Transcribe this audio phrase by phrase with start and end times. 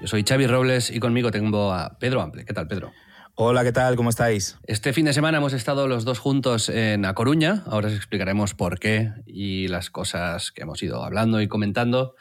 [0.00, 2.44] Yo soy Xavi Robles y conmigo tengo a Pedro Ample.
[2.44, 2.92] ¿Qué tal, Pedro?
[3.34, 3.96] Hola, ¿qué tal?
[3.96, 4.58] ¿Cómo estáis?
[4.66, 7.64] Este fin de semana hemos estado los dos juntos en A Coruña.
[7.66, 12.14] Ahora os explicaremos por qué y las cosas que hemos ido hablando y comentando.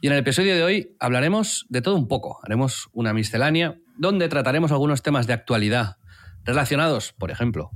[0.00, 2.38] Y en el episodio de hoy hablaremos de todo un poco.
[2.44, 5.96] Haremos una miscelánea donde trataremos algunos temas de actualidad
[6.44, 7.70] relacionados, por ejemplo,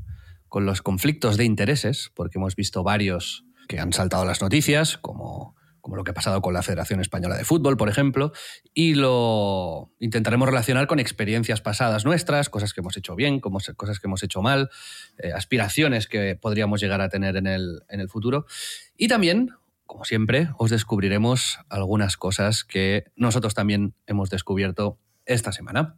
[0.49, 5.57] con los conflictos de intereses, porque hemos visto varios que han saltado las noticias, como
[5.81, 8.33] como lo que ha pasado con la Federación Española de Fútbol, por ejemplo,
[8.75, 14.07] y lo intentaremos relacionar con experiencias pasadas nuestras, cosas que hemos hecho bien, cosas que
[14.07, 14.71] hemos hecho mal,
[15.19, 18.47] eh, aspiraciones que podríamos llegar a tener en el, en el futuro.
[18.97, 19.51] Y también,
[19.87, 25.97] como siempre, os descubriremos algunas cosas que nosotros también hemos descubierto esta semana.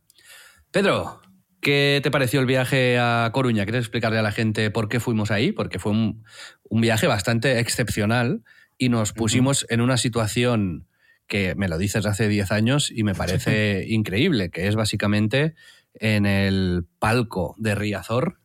[0.71, 1.21] Pedro,
[1.63, 3.63] ¿Qué te pareció el viaje a Coruña?
[3.63, 5.53] ¿Quieres explicarle a la gente por qué fuimos ahí?
[5.53, 6.25] Porque fue un,
[6.65, 8.43] un viaje bastante excepcional
[8.83, 10.89] y nos pusimos en una situación
[11.29, 15.55] que me lo dices hace 10 años y me parece increíble, que es básicamente
[15.95, 18.41] en el palco de Riazor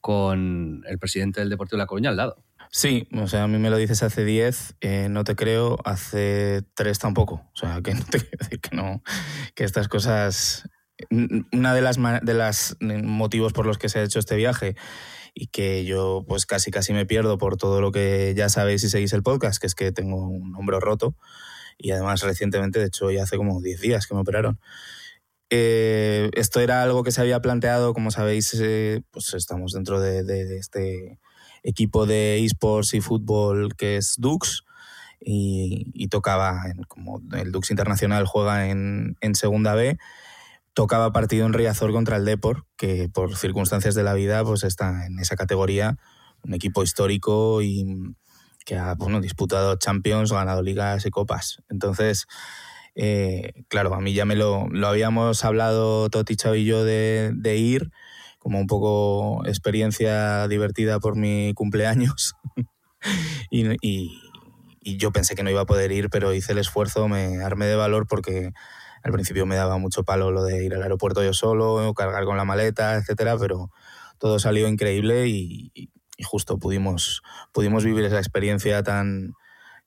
[0.00, 2.44] con el presidente del Deportivo de La Coruña al lado.
[2.70, 6.62] Sí, o sea, a mí me lo dices hace 10, eh, no te creo, hace
[6.74, 7.50] 3 tampoco.
[7.52, 9.02] O sea, que no te quiero decir que no,
[9.56, 10.68] que estas cosas...
[11.10, 14.76] Una de las, de las motivos por los que se ha hecho este viaje
[15.34, 18.88] y que yo pues casi casi me pierdo por todo lo que ya sabéis si
[18.88, 21.14] seguís el podcast, que es que tengo un hombro roto
[21.76, 24.60] y además recientemente, de hecho ya hace como 10 días que me operaron.
[25.50, 30.24] Eh, esto era algo que se había planteado, como sabéis, eh, pues estamos dentro de,
[30.24, 31.18] de, este
[31.62, 34.64] equipo de esports y fútbol que es Dux
[35.20, 39.98] y, y tocaba, en, como el Dux Internacional juega en, en Segunda B,
[40.74, 45.06] tocaba partido en Riazor contra el Depor, que por circunstancias de la vida pues está
[45.06, 45.96] en esa categoría,
[46.42, 47.86] un equipo histórico y
[48.66, 51.62] que ha disputado Champions, ganado ligas y copas.
[51.68, 52.26] Entonces,
[52.94, 57.32] eh, claro, a mí ya me lo, lo habíamos hablado Toti, Chao y yo de,
[57.34, 57.90] de, ir,
[58.38, 62.34] como un poco experiencia divertida por mi cumpleaños.
[63.50, 64.20] y, y,
[64.80, 67.66] y yo pensé que no iba a poder ir, pero hice el esfuerzo, me armé
[67.66, 68.52] de valor porque
[69.04, 72.38] al principio me daba mucho palo lo de ir al aeropuerto yo solo, cargar con
[72.38, 73.70] la maleta, etcétera, pero
[74.18, 75.90] todo salió increíble y,
[76.24, 77.22] justo pudimos,
[77.52, 79.34] pudimos vivir esa experiencia tan,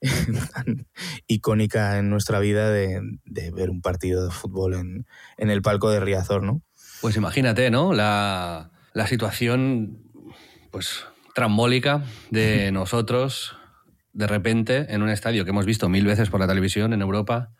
[1.26, 3.02] icónica en nuestra vida de,
[3.52, 6.62] ver un partido de fútbol en, el palco de Riazor, ¿no?
[7.00, 7.92] Pues imagínate, ¿no?
[7.92, 9.98] La, la situación,
[10.70, 13.56] pues, trambólica de nosotros,
[14.12, 17.50] de repente, en un estadio que hemos visto mil veces por la televisión en Europa,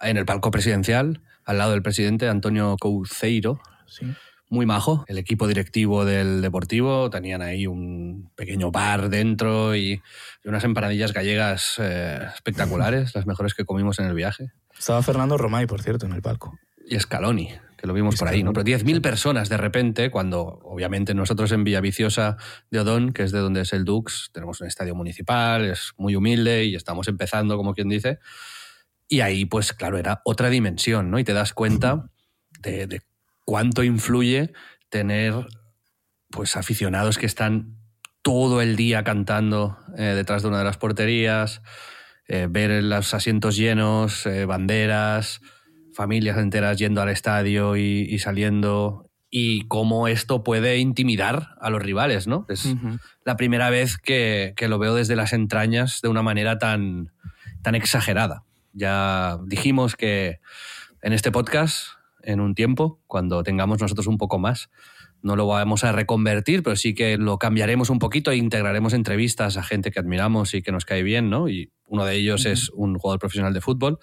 [0.00, 3.60] en el palco presidencial, al lado del presidente Antonio Couceiro.
[4.48, 10.00] Muy majo, el equipo directivo del Deportivo, tenían ahí un pequeño bar dentro y,
[10.44, 14.52] unas empanadillas gallegas eh, espectaculares, las mejores que comimos en el viaje.
[14.78, 16.56] Estaba Fernando Romay, por cierto, en el palco.
[16.88, 18.52] Y Scaloni, que lo vimos por ahí, ¿no?
[18.52, 22.36] Pero 10.000 personas de repente, cuando obviamente nosotros en Villaviciosa
[22.70, 26.14] de Odón, que es de donde es el Dux, tenemos un estadio municipal, es muy
[26.14, 28.20] humilde y estamos empezando, como quien dice,
[29.08, 31.18] y ahí, pues claro, era otra dimensión, ¿no?
[31.18, 32.10] Y te das cuenta
[32.60, 33.00] de,
[33.44, 34.52] cuánto influye
[34.88, 35.34] tener
[36.30, 37.76] pues aficionados que están
[38.22, 41.62] todo el día cantando eh, detrás de una de las porterías,
[42.26, 45.40] eh, ver los asientos llenos, eh, banderas,
[45.94, 52.26] familias enteras yendo al estadio y, saliendo, y cómo esto puede intimidar a los rivales,
[52.26, 52.44] ¿no?
[52.48, 52.74] Es
[53.24, 57.12] la primera vez que, que, lo veo desde las entrañas de una manera tan,
[57.62, 58.42] tan exagerada.
[58.76, 60.40] Ya dijimos que
[61.00, 61.92] en este podcast,
[62.22, 64.68] en un tiempo, cuando tengamos nosotros un poco más,
[65.22, 69.56] no lo vamos a reconvertir, pero sí que lo cambiaremos un poquito e integraremos entrevistas
[69.56, 71.48] a gente que admiramos y que nos cae bien, ¿no?
[71.48, 73.98] Y uno de ellos es un jugador profesional de fútbol.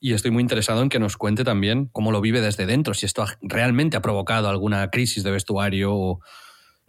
[0.00, 3.04] Y estoy muy interesado en que nos cuente también cómo lo vive desde dentro, si
[3.04, 6.20] esto realmente ha provocado alguna crisis de vestuario o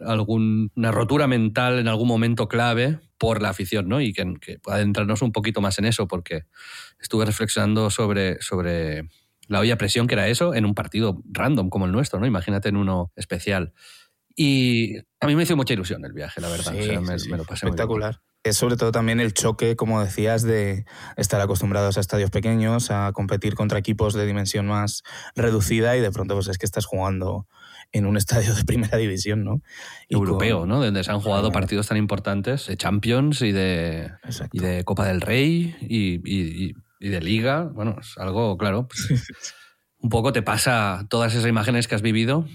[0.00, 4.00] alguna rotura mental en algún momento clave por la afición, ¿no?
[4.00, 6.44] Y que, adentrarnos un poquito más en eso, porque
[7.00, 9.08] estuve reflexionando sobre, sobre
[9.48, 12.26] la olla presión que era eso en un partido random como el nuestro, ¿no?
[12.26, 13.72] Imagínate en uno especial.
[14.36, 16.72] Y a mí me hizo mucha ilusión el viaje, la verdad.
[16.72, 18.20] me, lo pasé espectacular.
[18.44, 20.84] Es sobre todo también el choque, como decías, de
[21.16, 25.02] estar acostumbrados a estadios pequeños, a competir contra equipos de dimensión más
[25.34, 27.48] reducida y de pronto pues es que estás jugando
[27.92, 29.62] en un estadio de primera división, ¿no?
[30.08, 30.82] Europeo, ¿no?
[30.82, 34.10] Donde se han jugado partidos tan importantes de Champions y de,
[34.52, 37.64] y de Copa del Rey y, de Liga.
[37.64, 39.08] Bueno, es algo, claro, pues,
[39.98, 42.46] un poco te pasa todas esas imágenes que has vivido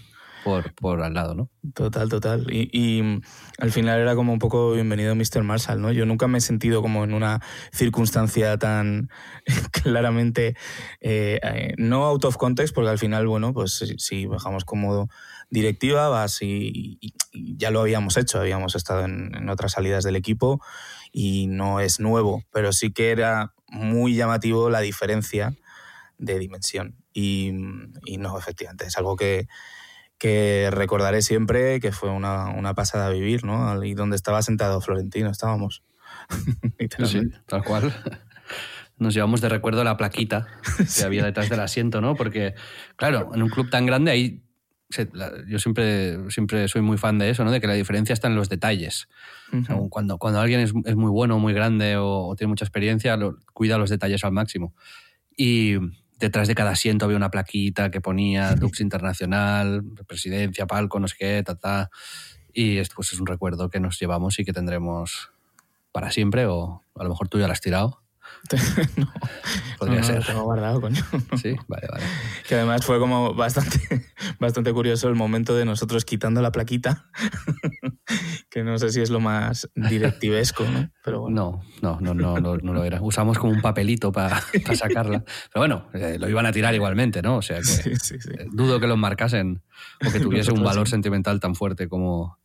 [0.43, 1.49] por, por al lado, ¿no?
[1.73, 2.47] Total, total.
[2.51, 3.21] Y,
[3.57, 5.43] al final era como un poco bienvenido Mr.
[5.43, 5.91] Marshall, ¿no?
[5.91, 7.41] Yo nunca me he sentido como en una
[7.71, 9.09] circunstancia tan
[9.83, 10.55] claramente,
[10.99, 15.09] eh, eh, no out of context, porque al final, bueno, pues si bajamos como
[15.49, 16.99] directiva, vas y,
[17.31, 20.61] ya lo habíamos hecho, habíamos estado en, otras salidas del equipo
[21.11, 25.55] y no es nuevo, pero sí que era muy llamativo la diferencia
[26.17, 26.97] de dimensión.
[27.13, 27.51] Y,
[28.05, 29.47] y, no, efectivamente, es algo que,
[30.23, 33.83] que recordaré siempre que fue una, una pasada vivir, ¿no?
[33.83, 35.83] Y donde estaba sentado Florentino, estábamos.
[37.03, 37.93] sí, tal cual.
[38.97, 40.47] Nos llevamos de recuerdo la plaquita
[40.77, 42.15] que había detrás del asiento, ¿no?
[42.15, 42.55] Porque,
[42.95, 44.45] claro, en un club tan grande ahí
[45.49, 47.51] yo siempre, siempre soy muy fan de eso, ¿no?
[47.51, 49.09] De que la diferencia está en los detalles.
[49.89, 53.19] cuando, cuando alguien es, es, muy bueno, muy grande o, tiene mucha experiencia,
[53.51, 54.73] cuida los detalles al máximo.
[55.35, 55.79] Y,
[56.23, 61.15] detrás de cada asiento había una plaquita que ponía Dux Internacional, presidencia, palco, no sé
[61.19, 61.89] qué, ta, ta.
[62.53, 65.31] Y esto pues, es un recuerdo que nos llevamos y que tendremos
[65.91, 68.02] para siempre, o a lo mejor tú ya lo has tirado.
[68.97, 69.11] no,
[69.79, 70.15] podría no, ser.
[70.17, 71.01] Lo tengo guardado, coño.
[71.41, 72.03] Sí, vale, vale.
[72.47, 73.79] Que además fue como bastante,
[74.39, 77.09] bastante curioso el momento de nosotros quitando la plaquita,
[78.49, 80.89] que no sé si es lo más directivesco, ¿no?
[81.03, 81.63] Pero bueno.
[81.81, 83.01] No, no, no, no, no, lo era.
[83.01, 84.41] Usamos como un papelito para
[84.75, 85.23] sacarla.
[85.51, 87.37] Pero bueno, eh, lo iban a tirar igualmente, ¿no?
[87.37, 88.29] O sea que sí, sí, sí.
[88.37, 89.63] Eh, dudo que lo marcasen
[90.05, 92.37] o que tuviese un valor sentimental tan fuerte como,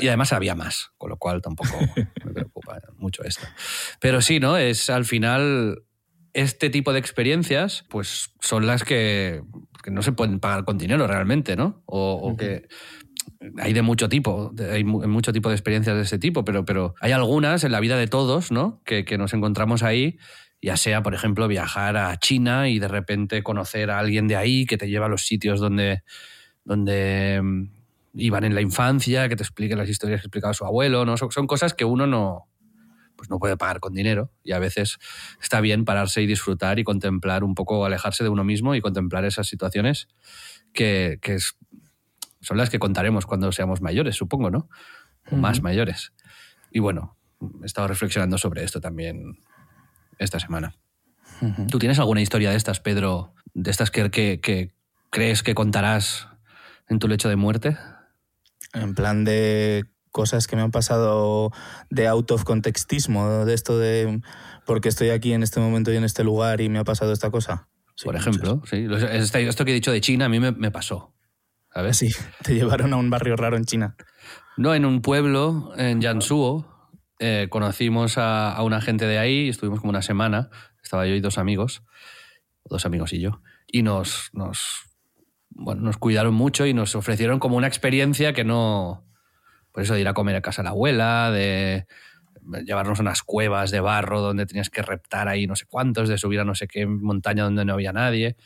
[0.00, 1.70] y además había más, con lo cual tampoco
[2.24, 3.46] me preocupa mucho esto.
[4.00, 4.56] Pero sí, ¿no?
[4.56, 5.82] Es al final
[6.34, 9.42] este tipo de experiencias, pues son las que,
[9.90, 11.82] no se pueden pagar con dinero realmente, ¿no?
[11.86, 12.68] O, que
[13.58, 17.12] hay de mucho tipo, hay mucho tipo de experiencias de ese tipo, pero, pero hay
[17.12, 18.80] algunas en la vida de todos, ¿no?
[18.84, 20.18] Que, que nos encontramos ahí
[20.62, 24.64] ya sea, por ejemplo, viajar a China y de repente conocer a alguien de ahí
[24.64, 26.04] que te lleva a los sitios donde,
[26.64, 27.42] donde
[28.14, 31.16] iban en la infancia, que te expliquen las historias que explicaba su abuelo, ¿no?
[31.16, 32.48] Son, son, cosas que uno no,
[33.16, 34.98] pues no puede pagar con dinero y a veces
[35.40, 39.24] está bien pararse y disfrutar y contemplar un poco, alejarse de uno mismo y contemplar
[39.24, 40.08] esas situaciones
[40.72, 41.56] que, que es,
[42.40, 44.68] son las que contaremos cuando seamos mayores, supongo, ¿no?
[45.30, 46.12] Más mayores.
[46.72, 47.16] Y bueno,
[47.62, 49.38] he estado reflexionando sobre esto también
[50.18, 50.74] esta semana.
[51.70, 53.34] ¿Tú tienes alguna historia de estas, Pedro?
[53.54, 54.74] De estas que, que, que
[55.10, 56.28] crees que contarás
[56.88, 57.76] en tu lecho de muerte?
[58.72, 61.50] En plan de cosas que me han pasado
[61.90, 64.20] de out of contextismo, de esto de
[64.66, 67.30] porque estoy aquí en este momento y en este lugar y me ha pasado esta
[67.30, 67.68] cosa.
[68.04, 68.86] Por ejemplo, sí.
[68.90, 71.14] Esto que he dicho de China a mí me, pasó.
[71.72, 71.96] ¿sabes?
[71.96, 72.10] Sí,
[72.42, 73.96] te llevaron a un barrio raro en China.
[74.56, 76.66] No, en un pueblo, en Jiangsu,
[77.18, 80.50] eh, conocimos a, a, una gente de ahí, estuvimos como una semana,
[80.82, 81.82] estaba yo y dos amigos,
[82.64, 84.91] dos amigos y yo, y nos, nos
[85.54, 89.04] bueno, nos cuidaron mucho y nos ofrecieron como una experiencia que no,
[89.72, 91.86] por eso de ir a comer a casa de la abuela, de
[92.64, 96.18] llevarnos a unas cuevas de barro donde tenías que reptar ahí no sé cuántos, de
[96.18, 98.36] subir a no sé qué montaña donde no había nadie.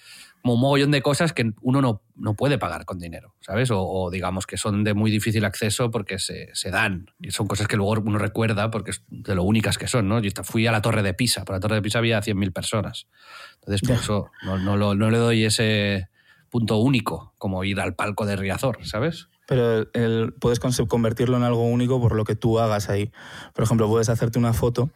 [0.42, 3.70] Como un mogollón de cosas que uno no, no puede pagar con dinero, ¿sabes?
[3.72, 7.10] O, digamos que son de muy difícil acceso porque se, se, dan.
[7.20, 10.20] Y son cosas que luego uno recuerda porque es de lo únicas que son, ¿no?
[10.20, 13.08] Yo fui a la Torre de Pisa, por la Torre de Pisa había 100.000 personas.
[13.54, 16.08] Entonces, por eso no, no, no le doy ese,
[16.56, 19.28] punto único, como ir al palco de Riazor, ¿sabes?
[19.46, 23.12] Pero el, puedes convertirlo en algo único por lo que tú hagas ahí.
[23.52, 24.88] Por ejemplo, puedes hacerte una foto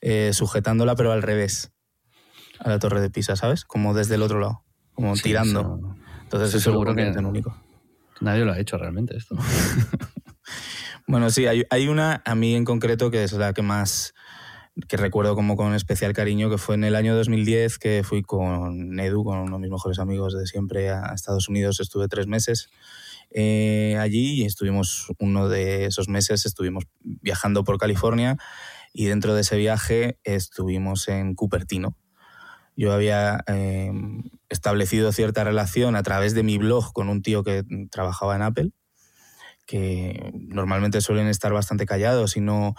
[0.00, 1.72] eh, sujetándola, pero al revés,
[2.60, 3.64] a la torre de Pisa, ¿sabes?
[3.64, 4.62] Como desde el otro lado,
[4.94, 5.96] como tirando.
[6.22, 7.56] Entonces eso seguro que es único.
[8.20, 9.34] Nadie lo ha hecho realmente esto.
[11.08, 14.14] bueno, sí, hay, hay, una a mí en concreto que es la que más
[14.86, 18.98] que recuerdo como con especial cariño, que fue en el año 2010 que fui con
[19.00, 21.80] Edu, con uno de mis mejores amigos de siempre, a Estados Unidos.
[21.80, 22.68] Estuve tres meses
[23.30, 28.36] eh, allí y estuvimos uno de esos meses, estuvimos viajando por California
[28.92, 31.96] y dentro de ese viaje estuvimos en Cupertino.
[32.76, 33.90] Yo había eh,
[34.48, 38.70] establecido cierta relación a través de mi blog con un tío que trabajaba en Apple
[39.68, 42.74] que normalmente suelen estar bastante callados y no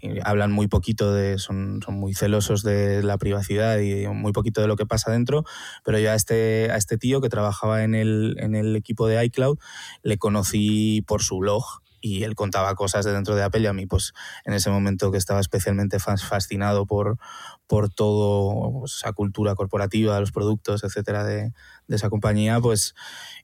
[0.00, 4.62] eh, hablan muy poquito de, son, son, muy celosos de la privacidad y muy poquito
[4.62, 5.44] de lo que pasa dentro,
[5.84, 9.22] pero yo a este, a este tío que trabajaba en el, en el equipo de
[9.26, 9.58] iCloud
[10.02, 13.72] le conocí por su blog y él contaba cosas de dentro de Apple y a
[13.72, 14.12] mí pues
[14.44, 17.18] en ese momento que estaba especialmente fascinado por,
[17.66, 21.52] por toda pues, esa cultura corporativa, los productos, etcétera, de,
[21.88, 22.94] esa compañía, pues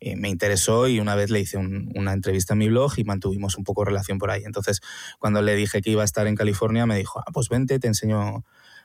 [0.01, 3.57] eh, me interesó y una vez le hice una entrevista en mi blog y mantuvimos
[3.59, 4.43] un poco relación por ahí.
[4.45, 4.81] Entonces,
[5.19, 7.89] cuando le dije que iba a estar en California, me dijo, ah, pues vente, te
[7.89, 8.45] enseño,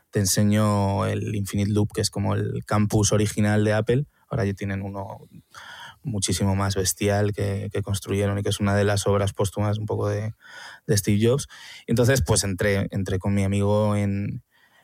[0.09, 4.05] te enseño el Infinite Loop, que es como el campus original de Apple.
[4.29, 5.27] Ahora ya tienen uno
[6.03, 10.09] muchísimo más bestial que, construyeron y que es una de las obras póstumas un poco
[10.09, 10.33] de,
[10.89, 11.47] Steve Jobs.
[11.87, 14.43] entonces, pues entré, entré con mi amigo en,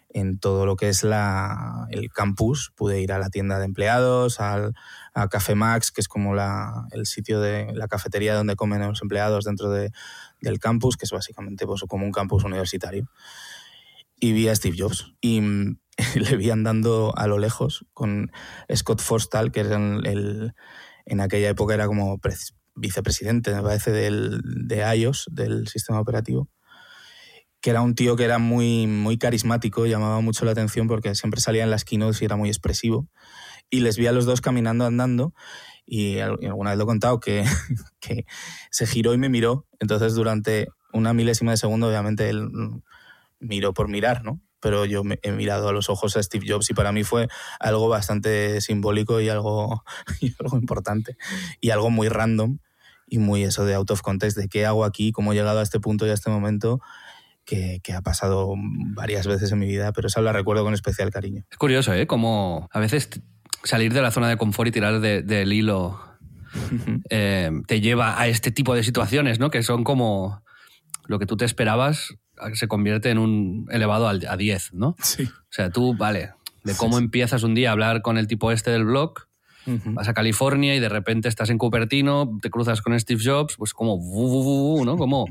[0.10, 2.72] en todo lo que es la, el campus.
[2.76, 4.74] Pude ir a la tienda de empleados, al,
[5.14, 9.02] a Café Max, que es como la, el sitio de la cafetería donde comen los
[9.02, 9.92] empleados dentro de,
[10.42, 13.10] del campus, que es básicamente pues, como un campus universitario.
[14.20, 15.42] Y vi a Steve Jobs y
[16.16, 18.32] le vi andando a lo lejos con
[18.74, 20.54] Scott Forstall, que era el,
[21.08, 22.20] en aquella época era como
[22.76, 26.48] vicepresidente, me parece, del, de iOS, del sistema operativo
[27.62, 31.42] que era un tío que era muy, muy carismático, llamaba mucho la atención porque siempre
[31.42, 33.08] salía en las keynotes y era muy expresivo.
[33.70, 35.34] Y les vi a los dos caminando, andando,
[35.86, 37.44] y alguna vez lo he contado, que,
[38.00, 38.26] que
[38.72, 39.66] se giró y me miró.
[39.80, 42.48] Entonces, durante una milésima de segundo, obviamente, él
[43.40, 44.40] miró por mirar, ¿no?
[44.60, 47.28] Pero yo he mirado a los ojos a Steve Jobs y para mí fue
[47.60, 49.84] algo bastante simbólico y algo,
[50.22, 51.18] y algo importante.
[51.62, 52.60] Y algo muy random
[53.08, 55.64] y muy eso de out of context, de qué hago aquí, cómo he llegado a
[55.64, 56.82] este punto y a este momento
[57.48, 61.46] que, ha pasado varias veces en mi vida, pero esa la recuerdo con especial cariño.
[61.50, 62.06] Es curioso, ¿eh?
[62.06, 63.10] Como a veces
[63.64, 66.00] salir de la zona de confort y tirar del hilo
[67.10, 69.50] eh, te lleva a este tipo de situaciones, ¿no?
[69.50, 70.44] Que son como
[71.06, 72.16] lo que tú te esperabas
[72.54, 74.96] se convierte en un elevado a 10, ¿no?
[75.02, 75.24] Sí.
[75.24, 76.32] O sea, tú, vale,
[76.64, 79.28] de cómo empiezas un día a hablar con el tipo este del blog,
[79.66, 83.74] vas a California y de repente estás en Cupertino, te cruzas con Steve Jobs, pues
[83.74, 84.00] como,
[84.86, 84.98] ¿no?
[84.98, 85.28] Como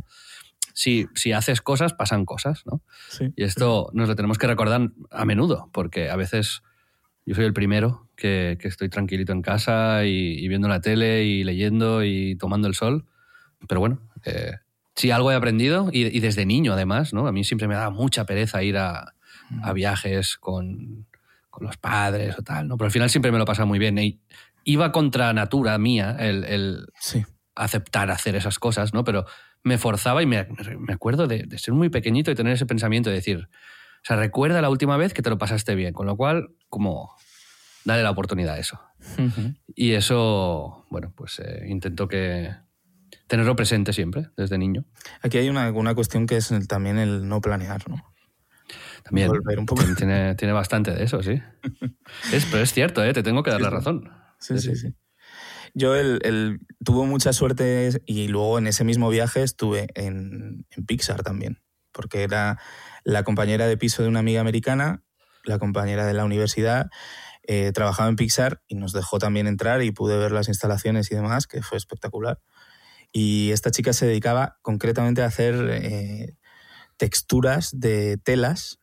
[0.75, 2.82] si, si haces cosas, pasan cosas, ¿no?
[3.34, 6.62] Y esto nos lo tenemos que recordar a menudo, porque a veces
[7.25, 12.04] yo soy el primero que, estoy tranquilito en casa y, viendo la tele y leyendo
[12.04, 13.06] y tomando el sol.
[13.66, 14.52] Pero bueno, eh,
[14.97, 17.26] si algo he aprendido, y, desde niño además, ¿no?
[17.26, 19.15] A mí siempre me da mucha pereza ir a,
[19.62, 21.07] a viajes con,
[21.50, 22.76] con, los padres o tal, ¿no?
[22.76, 23.99] Pero al final siempre me lo pasa muy bien.
[23.99, 24.21] Y
[24.65, 26.87] iba contra natura mía el, el
[27.55, 29.05] aceptar hacer esas cosas, ¿no?
[29.05, 29.26] Pero
[29.62, 30.47] me forzaba y me,
[30.88, 34.71] acuerdo de, ser muy pequeñito y tener ese pensamiento de decir, o sea, recuerda la
[34.71, 37.17] última vez que te lo pasaste bien, con lo cual, como,
[37.85, 38.81] dale la oportunidad a eso.
[39.75, 42.50] Y eso, bueno, pues eh, intento que
[43.26, 44.85] tenerlo presente siempre, desde niño.
[45.23, 48.02] Aquí hay una, una cuestión que es también el no planear, ¿no?
[49.02, 49.83] También, un poco.
[49.97, 51.40] Tiene, tiene, bastante de eso, sí.
[52.33, 53.12] es, pero es cierto, ¿eh?
[53.12, 54.11] te tengo que dar la razón.
[54.40, 54.75] sí, sí.
[54.75, 54.95] sí.
[55.78, 61.61] Yo el, tuvo mucha suerte y luego en ese mismo viaje estuve en, Pixar también,
[61.92, 62.59] porque era
[63.04, 65.02] la compañera de piso de una amiga americana,
[65.45, 66.88] la compañera de la universidad,
[67.42, 71.14] eh, trabajaba en Pixar y nos dejó también entrar y pude ver las instalaciones y
[71.14, 72.40] demás, que fue espectacular.
[73.18, 76.37] Y esta chica se dedicaba concretamente a hacer eh,
[76.99, 78.78] texturas de telas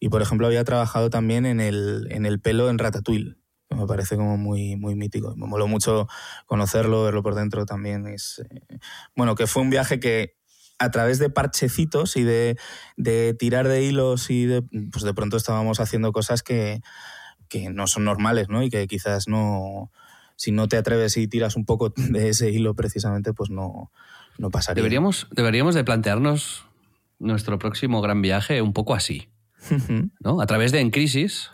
[0.00, 3.36] y, por ejemplo, había trabajado también en el, en el pelo en Ratatouille
[3.70, 5.36] me parece como muy, muy mítico.
[5.36, 6.08] Me moló mucho
[6.46, 8.08] conocerlo, verlo por dentro también.
[8.08, 8.78] Es, eh,
[9.14, 10.34] bueno, que fue un viaje que
[10.80, 12.58] a través de parchecitos y de,
[12.96, 16.80] de, tirar de hilos y de, pues de pronto estábamos haciendo cosas que,
[17.48, 18.64] que no son normales, ¿no?
[18.64, 19.92] Y que quizás no,
[20.40, 23.92] si no te atreves y tiras un poco de ese hilo precisamente, pues no,
[24.38, 24.82] no pasaría.
[24.82, 26.64] Deberíamos, deberíamos de plantearnos
[27.18, 29.28] nuestro próximo gran viaje un poco así,
[30.18, 30.40] ¿no?
[30.40, 31.50] A través de En Crisis,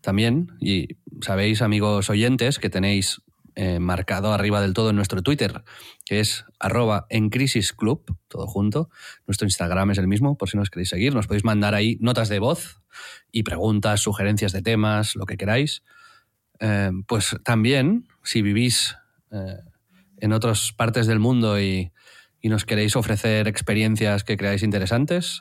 [0.00, 3.22] también, y sabéis, amigos oyentes, que tenéis
[3.54, 5.62] eh, marcado arriba del todo en nuestro Twitter,
[6.04, 8.90] que es arroba en crisis club, todo junto.
[9.28, 11.14] Nuestro Instagram es el mismo, por si nos queréis seguir.
[11.14, 12.80] Nos podéis mandar ahí notas de voz
[13.30, 15.84] y preguntas, sugerencias de temas, lo que queráis.
[16.60, 18.96] Eh, pues también, si vivís
[19.30, 19.58] eh,
[20.18, 21.92] en otras partes del mundo y,
[22.40, 25.40] y, nos queréis ofrecer experiencias que creáis interesantes,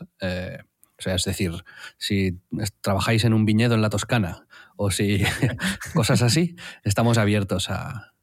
[1.00, 1.52] o sea, es decir,
[1.98, 2.40] si
[2.82, 5.24] trabajáis en un viñedo en la Toscana o si
[5.94, 8.14] cosas así, estamos abiertos a,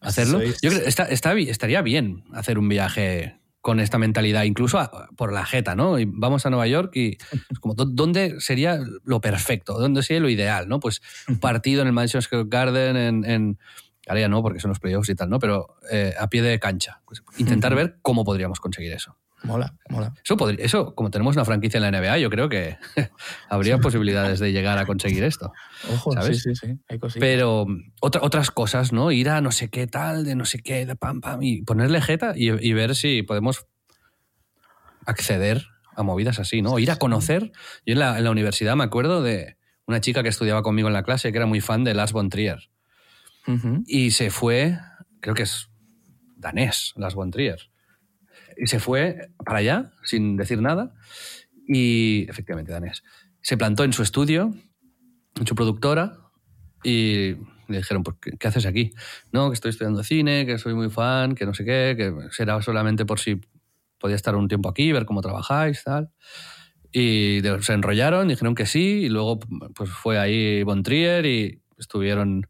[0.00, 0.42] hacerlo.
[0.62, 4.80] Yo creo está, estaría bien hacer un viaje con esta mentalidad, incluso
[5.14, 5.98] por la jeta, ¿no?
[5.98, 7.18] Y vamos a Nueva York y
[7.60, 9.78] como, ¿dónde sería lo perfecto?
[9.78, 10.80] ¿Dónde sería lo ideal, no?
[10.80, 13.58] Pues un partido en el Madison Square Garden, en, en
[14.06, 15.38] ahora ya no, porque son los playoffs y tal, ¿no?
[15.38, 17.02] Pero eh, a pie de cancha.
[17.04, 19.18] Pues intentar ver cómo podríamos conseguir eso.
[19.44, 20.12] Mola, mola.
[20.24, 22.76] Eso, podría, eso, como tenemos una franquicia en la NBA, yo creo que
[23.48, 25.52] habría posibilidades de llegar a conseguir esto.
[25.92, 26.42] Ojo, ¿sabes?
[26.42, 26.78] sí, sí, sí.
[26.88, 27.66] Hay Pero
[28.00, 29.12] otra, otras cosas, ¿no?
[29.12, 32.00] Ir a no sé qué tal, de no sé qué, de pam, pam, y ponerle
[32.00, 33.66] jeta y, ver si podemos
[35.06, 36.78] acceder a movidas así, ¿no?
[36.78, 37.52] Ir a conocer.
[37.86, 41.30] Yo en la, universidad me acuerdo de una chica que estudiaba conmigo en la clase
[41.30, 42.70] que era muy fan de Lars von Trier.
[43.86, 44.78] Y se fue,
[45.20, 45.70] creo que es
[46.36, 47.67] danés, Lars von Trier
[48.58, 50.94] y se fue para allá sin decir nada
[51.66, 53.02] y efectivamente danés.
[53.40, 54.54] Se plantó en su estudio,
[55.38, 56.18] en su productora
[56.82, 57.36] y
[57.68, 58.92] le dijeron, ¿qué, ¿qué haces aquí?
[59.32, 62.60] No, que estoy estudiando cine, que soy muy fan, que no sé qué, que será
[62.62, 63.40] solamente por si
[63.98, 66.10] podía estar un tiempo aquí, ver cómo trabajáis, tal.
[66.90, 69.38] Y se enrollaron, dijeron que sí, y luego
[69.74, 72.46] pues fue ahí Von Trier y estuvieron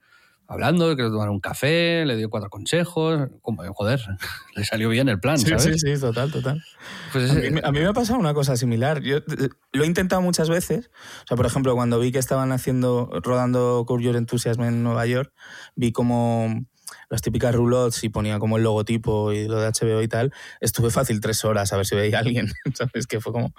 [0.48, 3.28] hablando, que tomar un café, le dio cuatro consejos.
[3.42, 4.00] Como, joder,
[4.56, 5.62] le salió bien el plan, ¿sabes?
[5.62, 6.64] Sí, sí, total, total.
[7.12, 9.02] Pues a, mí, me ha pasado una cosa similar.
[9.02, 10.90] Yo eh, lo he intentado muchas veces.
[11.24, 15.06] O sea, por ejemplo, cuando vi que estaban haciendo, rodando Curve Your Enthusiasm en Nueva
[15.06, 15.32] York,
[15.76, 16.64] vi como
[17.10, 20.90] las típicas roulottes y ponía como el logotipo y lo de HBO y tal, estuve
[20.90, 23.06] fácil tres horas a ver si veía a alguien, ¿sabes?
[23.06, 23.54] Que fue como...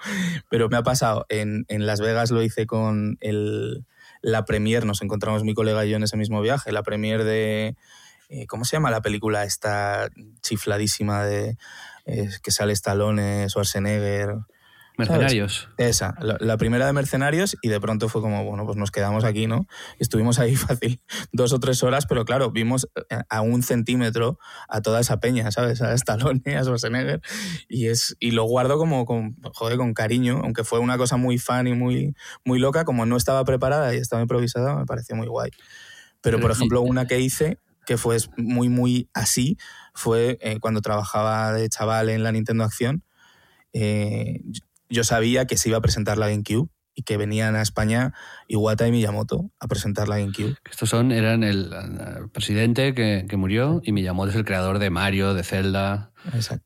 [0.48, 3.86] Pero me ha pasado, en, en Las Vegas lo hice con el
[4.22, 7.76] la premier, nos encontramos mi colega y yo en ese mismo viaje, la premier de,
[8.28, 10.08] eh, ¿cómo se llama la película esta
[10.42, 11.56] chifladísima de
[12.06, 14.36] eh, que sale Stallone, Schwarzenegger?
[14.98, 15.68] Mercenarios.
[15.78, 19.46] Esa, la, primera de Mercenarios y de pronto fue como, bueno, pues nos quedamos aquí,
[19.46, 19.66] ¿no?
[19.98, 21.00] Estuvimos ahí fácil
[21.32, 25.50] dos o tres horas, pero claro, vimos eh, a un centímetro a toda esa peña,
[25.50, 25.80] ¿sabes?
[25.82, 27.20] A Stallone, a Schwarzenegger
[27.68, 31.38] y, es, y lo guardo como, con, joder, con cariño, aunque fue una cosa muy
[31.38, 35.26] fan y muy, muy loca, como no estaba preparada y estaba improvisada, me pareció muy
[35.26, 35.50] guay.
[36.20, 39.56] Pero, por ejemplo, una que hice que fue muy, muy así,
[39.94, 43.02] fue eh, cuando trabajaba de chaval en la Nintendo Acción.
[43.72, 44.40] Eh,
[44.90, 48.12] yo sabía que se iba a presentar la GameCube y que venían a España
[48.48, 50.56] Iwata y Miyamoto a presentar la GameCube.
[50.68, 51.70] Estos son, eran el,
[52.32, 56.12] presidente que, murió y Miyamoto es el creador de Mario, de Zelda,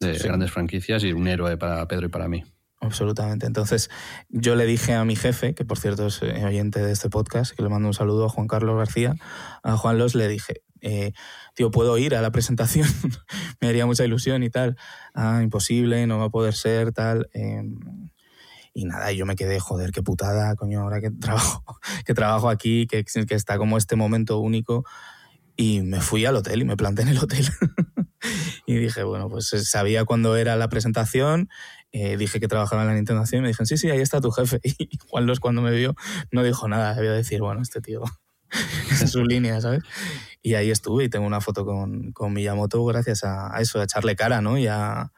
[0.01, 2.43] de grandes franquicias y un héroe para Pedro y para mí.
[2.81, 3.47] Absolutamente.
[3.47, 3.89] Entonces,
[4.29, 7.55] yo le dije a mi jefe, que por cierto es eh, oyente de este podcast,
[7.55, 9.15] que le mando un saludo a Juan Carlos García,
[9.63, 11.13] a Juan Los, le dije, eh,
[11.55, 12.87] tío, ¿puedo ir a la presentación?
[13.61, 14.77] Me haría mucha ilusión y tal.
[15.15, 17.29] Ah, imposible, no va a poder ser, tal.
[17.33, 17.79] Em,
[18.75, 21.65] y nada, yo me quedé, joder, qué putada, coño, ahora que trabajo,
[22.05, 24.85] que trabajo aquí, que, que está como este momento único.
[25.57, 27.47] Y me fui al hotel y me planté en el hotel.
[28.67, 31.49] y dije, bueno, pues eh, sabía cuándo era la presentación,
[31.93, 34.33] eh, dije que trabajaba en la Nintendo y me dijeron, sí, sí, ahí está tu
[34.33, 34.61] jefe.
[34.65, 35.95] Y Juan Los cuando me vio
[36.33, 38.03] no dijo nada, debía decir, bueno, este tío
[38.91, 39.85] es su línea, ¿sabes?
[40.43, 43.85] Y ahí estuve y tengo una foto con, con Miyamoto gracias a, a, eso, a
[43.85, 44.59] echarle cara, ¿no?
[44.59, 45.13] Y a,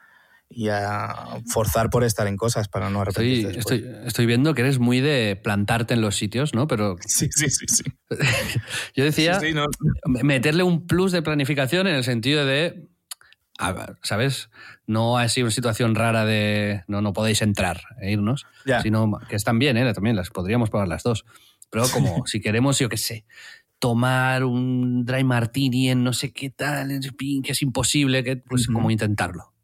[0.49, 3.59] y a forzar por estar en cosas para no arrepentirte.
[3.59, 6.67] Estoy, estoy, viendo que eres muy de plantarte en los sitios, ¿no?
[6.67, 6.95] Pero.
[7.07, 7.65] Sí, sí, sí.
[7.67, 7.83] sí.
[8.95, 9.39] Yo decía
[10.05, 12.87] meterle un plus de planificación en el sentido de.
[14.03, 14.49] ¿Sabes?
[14.85, 18.45] No ha sido una situación rara de no, no podéis entrar e irnos,
[18.83, 19.93] sino que están bien, ¿eh?
[19.93, 21.25] También las podríamos probar las dos.
[21.71, 23.25] Pero como si queremos, yo qué sé,
[23.79, 26.99] tomar un dry martini en no sé qué tal,
[27.43, 29.56] que es imposible, que, pues como intentarlo.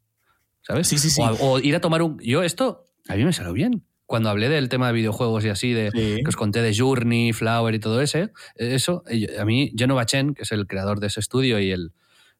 [0.66, 0.88] ¿Sabes?
[0.88, 1.22] Sí, sí, sí.
[1.40, 2.18] O, ir a tomar un...
[2.18, 3.84] Yo esto, a mí me salió bien.
[4.06, 7.74] Cuando hablé del tema de videojuegos y así, de que os conté de Journey, Flower
[7.74, 9.02] y todo ese, eso,
[9.38, 11.92] a mí, Genova Chen, que es el creador de ese estudio y el,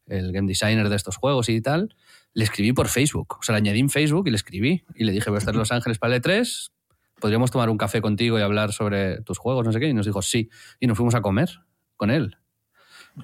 [0.06, 1.94] el game designer de estos juegos y tal,
[2.34, 3.36] le escribí por Facebook.
[3.40, 4.84] O sea, le añadí en Facebook y le escribí.
[4.94, 6.70] Y le dije, voy a estar en Los Ángeles para el E3,
[7.20, 9.88] podríamos tomar un café contigo y hablar sobre tus juegos, no sé qué.
[9.88, 10.50] Y nos dijo, sí.
[10.80, 11.48] Y nos fuimos a comer
[11.96, 12.36] con él.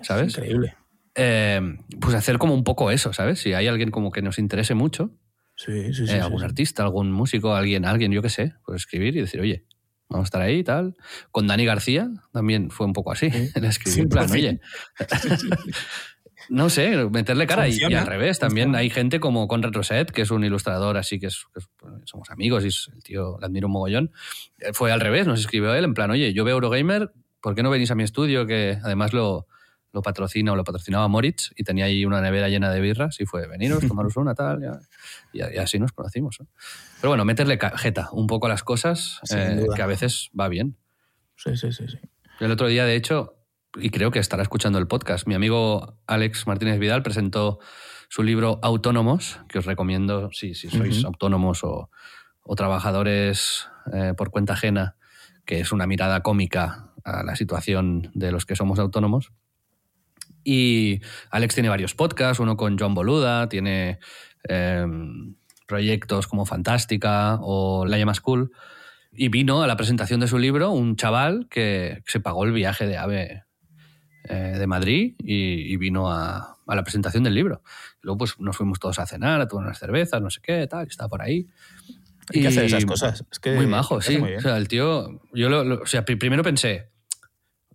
[0.02, 0.36] ¿Sabes?
[0.36, 0.76] increíble.
[1.14, 1.60] Eh,
[2.00, 3.40] pues hacer como un poco eso, ¿sabes?
[3.40, 5.10] Si hay alguien como que nos interese mucho,
[5.56, 9.16] sí, sí, sí, eh, algún artista, algún músico, alguien, alguien, yo qué sé, pues escribir
[9.16, 9.64] y decir, oye,
[10.08, 10.96] vamos a estar ahí y tal.
[11.30, 14.60] Con Dani García también fue un poco así, le escribí en plan, oye.
[16.48, 18.38] no sé, meterle cara y, al revés.
[18.38, 21.46] También hay gente como con Retroset, que es un ilustrador así, que, es,
[22.04, 24.12] somos amigos y el tío le admiro un mogollón.
[24.58, 27.62] Eh, fue al revés, nos escribió él en plan, oye, yo veo Eurogamer, ¿por qué
[27.62, 28.46] no venís a mi estudio?
[28.46, 29.46] Que además lo,
[29.92, 33.26] lo patrocina o lo patrocinaba Moritz y tenía ahí una nevera llena de birras y
[33.26, 34.60] fue veniros, tomaros una, tal,
[35.32, 36.38] y, así nos conocimos.
[37.00, 40.76] Pero bueno, meterle jeta un poco a las cosas, eh, que a veces va bien.
[41.36, 41.98] Sí, sí, sí, sí.
[42.40, 43.40] El otro día, de hecho,
[43.76, 45.26] y creo que estará escuchando el podcast.
[45.26, 47.60] Mi amigo Alex Martínez Vidal presentó
[48.08, 51.90] su libro Autónomos, que os recomiendo si, si sois autónomos o,
[52.56, 54.96] trabajadores eh, por cuenta ajena,
[55.46, 59.32] que es una mirada cómica a la situación de los que somos autónomos.
[60.44, 61.00] Y
[61.30, 63.98] Alex tiene varios podcasts, uno con John Boluda, tiene
[64.44, 65.34] em,
[65.66, 68.52] proyectos como Fantástica o La Llama School.
[69.12, 72.86] Y vino a la presentación de su libro un chaval que se pagó el viaje
[72.86, 73.42] de AVE
[74.24, 77.62] eh, de Madrid y, vino a, la presentación del libro.
[78.02, 80.86] luego pues nos fuimos todos a cenar, a tomar unas cervezas, no sé qué, tal,
[80.86, 81.48] y estaba por ahí.
[82.30, 83.24] Que hacer esas cosas.
[83.30, 84.18] Es que muy majo, sí.
[84.18, 86.90] O sea, el tío, yo lo, o sea, primero pensé,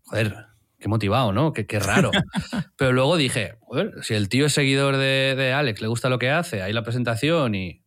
[0.04, 0.45] joder,
[0.86, 1.52] qué motivado, ¿no?
[1.52, 2.12] Qué, qué raro.
[2.78, 6.20] Pero luego dije, joder, si el tío es seguidor de, de, Alex, le gusta lo
[6.20, 7.82] que hace, hay la presentación y,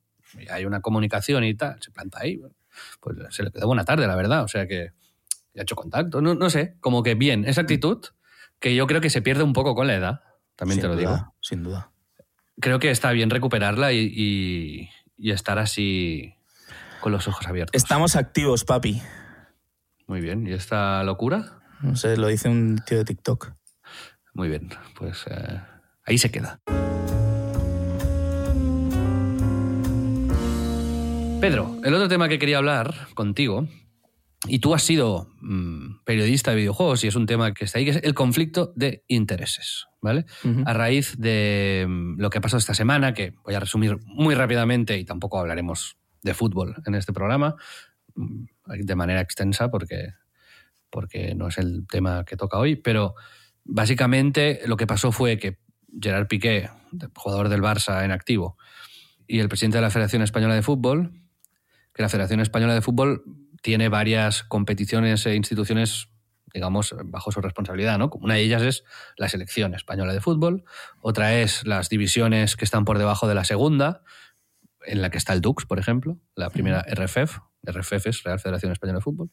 [0.51, 2.41] hay una comunicación y tal, se planta ahí,
[2.99, 4.43] pues se le quedó buena tarde, la verdad.
[4.43, 4.91] O sea que
[5.57, 8.05] ha hecho contacto, no, no sé, como que bien, esa actitud
[8.59, 10.21] que yo creo que se pierde un poco con la edad,
[10.57, 11.35] también te lo digo.
[11.41, 11.93] Sin duda.
[12.61, 16.35] Creo que está bien recuperarla y, estar así
[17.01, 17.81] con los ojos abiertos.
[17.81, 19.01] Estamos activos, papi.
[20.09, 20.49] Muy bien.
[20.49, 21.58] ¿Y esta locura?
[21.83, 23.53] No sé, lo dice un tío de TikTok.
[24.35, 25.61] Muy bien, pues eh,
[26.05, 26.61] ahí se queda.
[31.41, 33.69] Pedro, el otro tema que quería hablar contigo
[34.47, 37.85] y tú has sido mm, periodista de videojuegos y es un tema que está ahí,
[37.85, 40.27] que es el conflicto de intereses, ¿vale?
[40.65, 44.35] A raíz de mm, lo que ha pasado esta semana, que voy a resumir muy
[44.35, 47.55] rápidamente y tampoco hablaremos de fútbol en este programa
[48.15, 48.45] mm,
[48.81, 50.15] de manera extensa porque,
[50.91, 53.15] porque no es el tema que toca hoy, pero
[53.65, 55.59] básicamente lo que pasó fue que
[56.01, 56.71] Gerard Piqué,
[57.15, 58.57] jugador del Barça en activo,
[59.27, 61.13] y el presidente de la Federación Española de Fútbol,
[61.93, 63.23] que la Federación Española de Fútbol
[63.63, 66.09] tiene varias competiciones e instituciones,
[66.53, 67.99] digamos, bajo su responsabilidad.
[67.99, 68.11] ¿no?
[68.21, 68.85] Una de ellas es
[69.17, 70.65] la selección española de fútbol,
[71.01, 74.03] otra es las divisiones que están por debajo de la segunda,
[74.87, 78.73] en la que está el Dux, por ejemplo, la primera RFF, RFF es Real Federación
[78.73, 79.31] Española de Fútbol,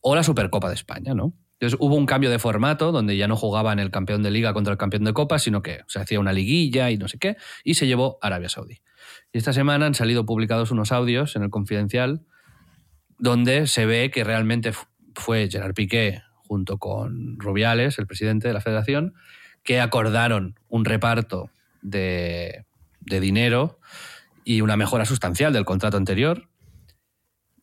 [0.00, 1.34] o la Supercopa de España, ¿no?
[1.54, 4.72] Entonces hubo un cambio de formato donde ya no jugaban el campeón de liga contra
[4.72, 7.74] el campeón de copa, sino que se hacía una liguilla y no sé qué, y
[7.74, 8.80] se llevó Arabia Saudí.
[9.32, 12.22] Y esta semana han salido publicados unos audios en el Confidencial
[13.18, 14.72] donde se ve que realmente
[15.14, 19.14] fue Gerard Piqué junto con Rubiales, el presidente de la federación,
[19.64, 21.50] que acordaron un reparto
[21.82, 22.64] de,
[23.00, 23.78] dinero
[24.44, 26.48] y una mejora sustancial del contrato anterior.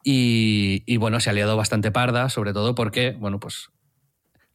[0.07, 3.71] Y, bueno, se ha liado bastante parda, sobre todo porque, bueno, pues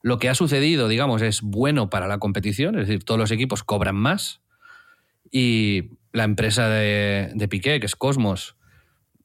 [0.00, 3.64] lo que ha sucedido, digamos, es bueno para la competición, es decir, todos los equipos
[3.64, 4.42] cobran más
[5.32, 8.54] y la empresa de, Piqué, que es Cosmos,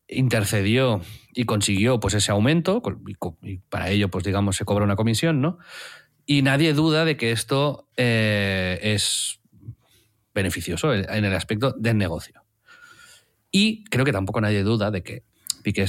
[0.08, 2.82] intercedió y consiguió pues ese aumento
[3.44, 5.60] y para ello pues digamos se cobra una comisión, ¿no?
[6.26, 9.42] Y nadie duda de que esto eh, es
[10.34, 12.44] beneficioso en el aspecto del negocio.
[13.52, 15.24] Y creo que tampoco nadie duda de que
[15.64, 15.86] Piqué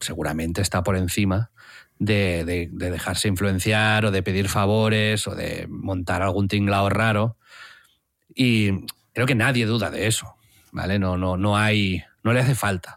[0.00, 1.50] seguramente está por encima
[1.98, 7.36] de, de, dejarse influenciar o de pedir favores o de montar algún tinglao raro.
[8.34, 10.34] Y creo que nadie duda de eso,
[10.72, 10.98] ¿vale?
[10.98, 12.96] No, no, no hay, no le hace falta.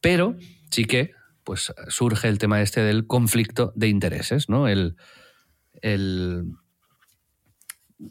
[0.00, 0.36] Pero
[0.70, 1.12] sí que
[1.44, 4.68] pues, surge el tema este del conflicto de intereses, ¿no?
[4.68, 4.96] El,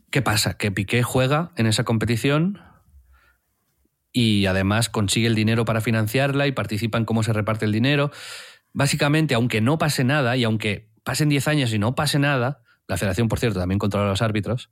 [0.10, 0.58] ¿Qué pasa?
[0.58, 2.62] Que Piqué juega en esa competición
[4.18, 8.12] y además consigue el dinero para financiarla y participa en cómo se reparte el dinero.
[8.72, 12.96] Básicamente, aunque no pase nada y aunque pasen 10 años y no pase nada, la
[12.96, 14.72] federación, por cierto, también controla a los árbitros,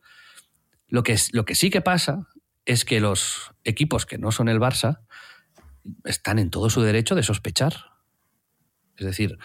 [0.88, 2.30] lo que, lo que sí que pasa
[2.64, 5.02] es que los equipos que no son el Barça
[6.06, 7.74] están en todo su derecho de sospechar.
[8.96, 9.38] Es decir,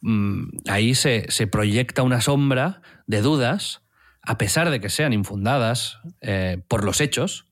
[0.00, 3.82] mm, ahí se, proyecta una sombra de dudas,
[4.22, 7.49] a pesar de que sean infundadas eh, por los hechos,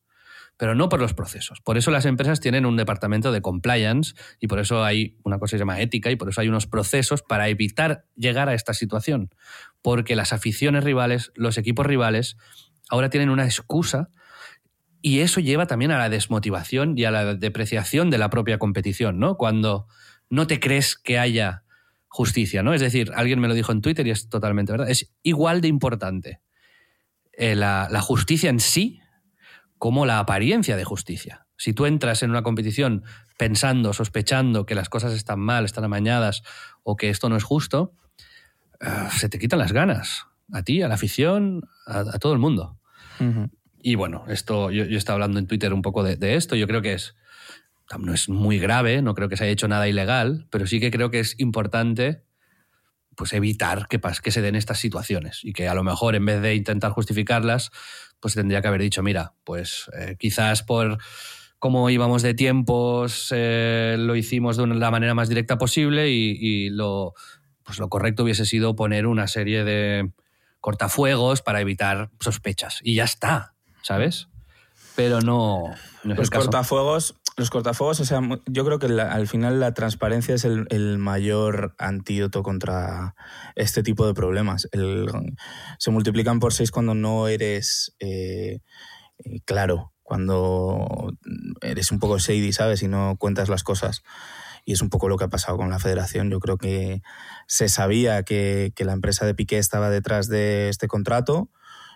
[0.58, 1.60] pero no por los procesos.
[1.60, 5.52] Por eso las empresas tienen un departamento de compliance y por eso hay una cosa
[5.52, 8.74] que se llama ética y por eso hay unos procesos para evitar llegar a esta
[8.74, 9.30] situación.
[9.82, 12.36] Porque las aficiones rivales, los equipos rivales,
[12.90, 14.10] ahora tienen una excusa
[15.00, 19.20] y eso lleva también a la desmotivación y a la depreciación de la propia competición,
[19.20, 19.36] ¿no?
[19.36, 19.86] Cuando
[20.28, 21.62] no te crees que haya
[22.08, 22.74] justicia, ¿no?
[22.74, 24.90] Es decir, alguien me lo dijo en Twitter y es totalmente verdad.
[24.90, 26.40] Es igual de importante
[27.32, 29.00] eh, la, la justicia en sí
[29.78, 31.46] como la apariencia de justicia.
[31.56, 33.04] Si tú entras en una competición
[33.36, 36.42] pensando, sospechando que las cosas están mal, están amañadas
[36.82, 37.94] o que esto no es justo,
[38.80, 38.86] eh,
[39.16, 40.26] se te quitan las ganas.
[40.52, 42.78] A ti, a la afición, a, todo el mundo.
[43.80, 46.56] Y bueno, esto yo, yo, estaba hablando en Twitter un poco de, esto.
[46.56, 47.16] Yo creo que es.
[47.98, 50.90] No es muy grave, no creo que se haya hecho nada ilegal, pero sí que
[50.90, 52.22] creo que es importante
[53.16, 56.40] pues evitar que, que se den estas situaciones y que a lo mejor en vez
[56.40, 57.70] de intentar justificarlas,
[58.20, 60.98] pues tendría que haber dicho, mira, pues eh, quizás por
[61.58, 67.14] cómo íbamos de tiempos eh, lo hicimos de la manera más directa posible y, lo,
[67.64, 70.10] pues lo correcto hubiese sido poner una serie de
[70.60, 74.28] cortafuegos para evitar sospechas y ya está, ¿sabes?
[74.96, 75.74] Pero no...
[76.02, 80.98] los cortafuegos los cortafuegos, o sea, yo creo que al final la transparencia es el,
[80.98, 83.14] mayor antídoto contra
[83.54, 84.68] este tipo de problemas.
[85.78, 88.60] se multiplican por seis cuando no eres eh,
[89.44, 91.12] claro, cuando
[91.60, 92.82] eres un poco shady, ¿sabes?
[92.82, 94.02] Y no cuentas las cosas.
[94.64, 96.30] Y es un poco lo que ha pasado con la federación.
[96.30, 97.02] Yo creo que
[97.46, 101.50] se sabía que, que la empresa de Piqué estaba detrás de este contrato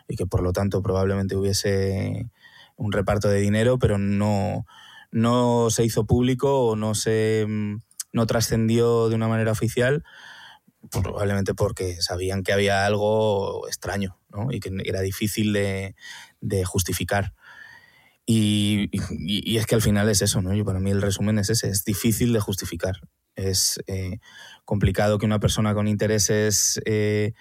[0.07, 2.31] y que por lo tanto probablemente hubiese
[2.77, 4.67] un reparto de dinero, pero no
[5.13, 7.77] no se hizo público o no se mm,
[8.13, 10.05] no trascendió de una manera oficial,
[10.91, 14.53] probablemente porque sabían que había algo extraño ¿no?
[14.53, 15.95] y que era difícil de,
[16.65, 17.35] justificar.
[18.27, 18.91] Y,
[19.57, 20.55] es que al final es eso, ¿no?
[20.55, 22.97] Yo, para mí el resumen es ese, es difícil de justificar.
[23.35, 24.19] Es eh,
[24.65, 27.33] complicado que una persona con intereses eh,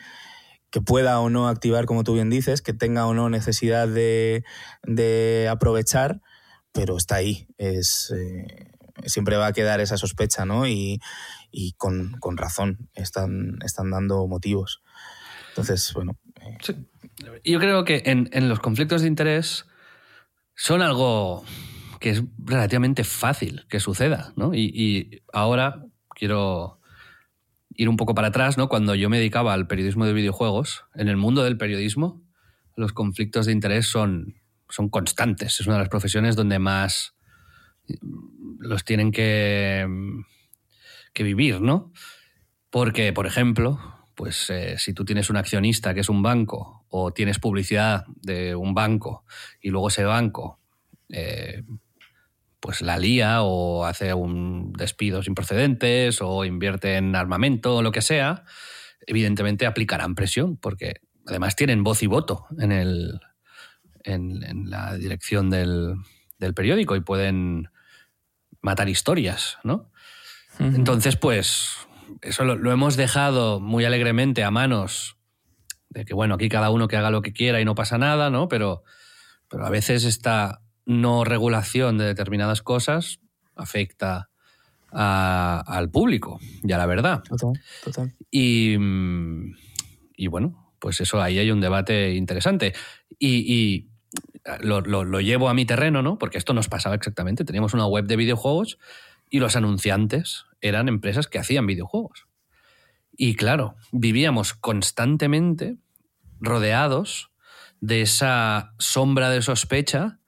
[0.70, 4.44] que pueda o no activar, como tú bien dices, que tenga o no necesidad de,
[4.84, 6.22] de aprovechar,
[6.72, 7.48] pero está ahí.
[7.58, 8.72] Es, eh,
[9.06, 10.68] siempre va a quedar esa sospecha, ¿no?
[10.68, 11.00] Y,
[11.78, 14.82] con, razón están, están dando motivos.
[15.50, 16.18] Entonces, bueno.
[16.42, 16.58] Eh,
[17.44, 19.66] Yo creo que en, los conflictos de interés
[20.56, 21.44] son algo
[22.00, 24.54] que es relativamente fácil que suceda, ¿no?
[24.54, 26.80] Y, y, ahora quiero
[27.76, 28.70] ir un poco para atrás, ¿no?
[28.70, 32.22] Cuando yo me dedicaba al periodismo de videojuegos, en el mundo del periodismo,
[32.76, 34.41] los conflictos de interés son
[34.72, 35.60] son constantes.
[35.60, 37.16] Es una de las profesiones donde más
[38.60, 39.88] los tienen que,
[41.14, 41.92] que vivir, ¿no?
[42.70, 43.80] Porque, por ejemplo,
[44.16, 48.56] pues eh, si tú tienes un accionista que es un banco o tienes publicidad de
[48.56, 49.26] un banco
[49.62, 50.60] y luego ese banco
[51.10, 51.64] eh,
[52.60, 57.92] pues la lía o hace un despido sin precedentes o invierte en armamento o lo
[57.92, 58.44] que sea,
[59.08, 63.20] evidentemente aplicarán presión porque además tienen voz y voto en el,
[64.04, 65.96] en, la dirección del,
[66.56, 67.70] periódico y pueden
[68.62, 69.92] matar historias, ¿no?
[70.60, 71.88] Entonces, pues,
[72.22, 75.18] eso lo, hemos dejado muy alegremente a manos
[75.90, 78.30] de que, bueno, aquí cada uno que haga lo que quiera y no pasa nada,
[78.30, 78.48] ¿no?
[78.48, 78.84] Pero,
[79.50, 83.20] pero a veces esta no regulación de determinadas cosas
[83.56, 84.30] afecta
[84.92, 87.24] al público y a la verdad.
[87.24, 88.14] Total, total.
[88.30, 88.76] Y,
[90.16, 92.74] y, bueno, pues eso, ahí hay un debate interesante.
[93.20, 93.91] y,
[94.62, 96.18] lo, llevo a mi terreno, ¿no?
[96.18, 97.46] Porque esto nos pasaba exactamente.
[97.46, 98.78] Teníamos una web de videojuegos
[99.30, 102.28] y los anunciantes eran empresas que hacían videojuegos.
[103.16, 105.78] Y claro, vivíamos constantemente
[106.40, 107.32] rodeados
[107.82, 110.20] de esa sombra de sospecha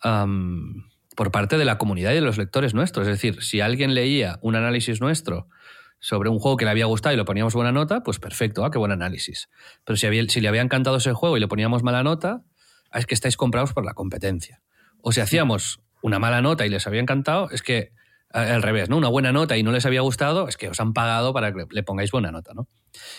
[0.00, 3.06] por parte de la comunidad y de los lectores nuestros.
[3.06, 5.48] Es decir, si alguien leía un análisis nuestro
[6.00, 8.72] sobre un juego que le había gustado y le poníamos buena nota, pues perfecto, ah,
[8.72, 9.48] qué buen análisis.
[9.84, 12.51] Pero si, si le había encantado ese juego y le poníamos mala nota, Ah,
[12.98, 14.62] es que estáis comprados por la competencia.
[15.00, 17.92] O si hacíamos una mala nota y les había encantado, es que
[18.30, 18.96] al revés, ¿no?
[18.96, 21.66] Una buena nota y no les había gustado, es que os han pagado para que
[21.70, 22.68] le pongáis buena nota, ¿no?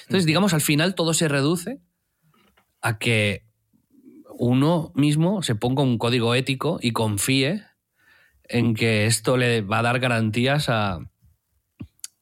[0.03, 1.79] Entonces, digamos, al final todo se reduce
[2.81, 3.45] a que
[4.35, 7.63] uno mismo se ponga un código ético y confíe
[8.45, 10.99] en que esto le va a dar garantías a,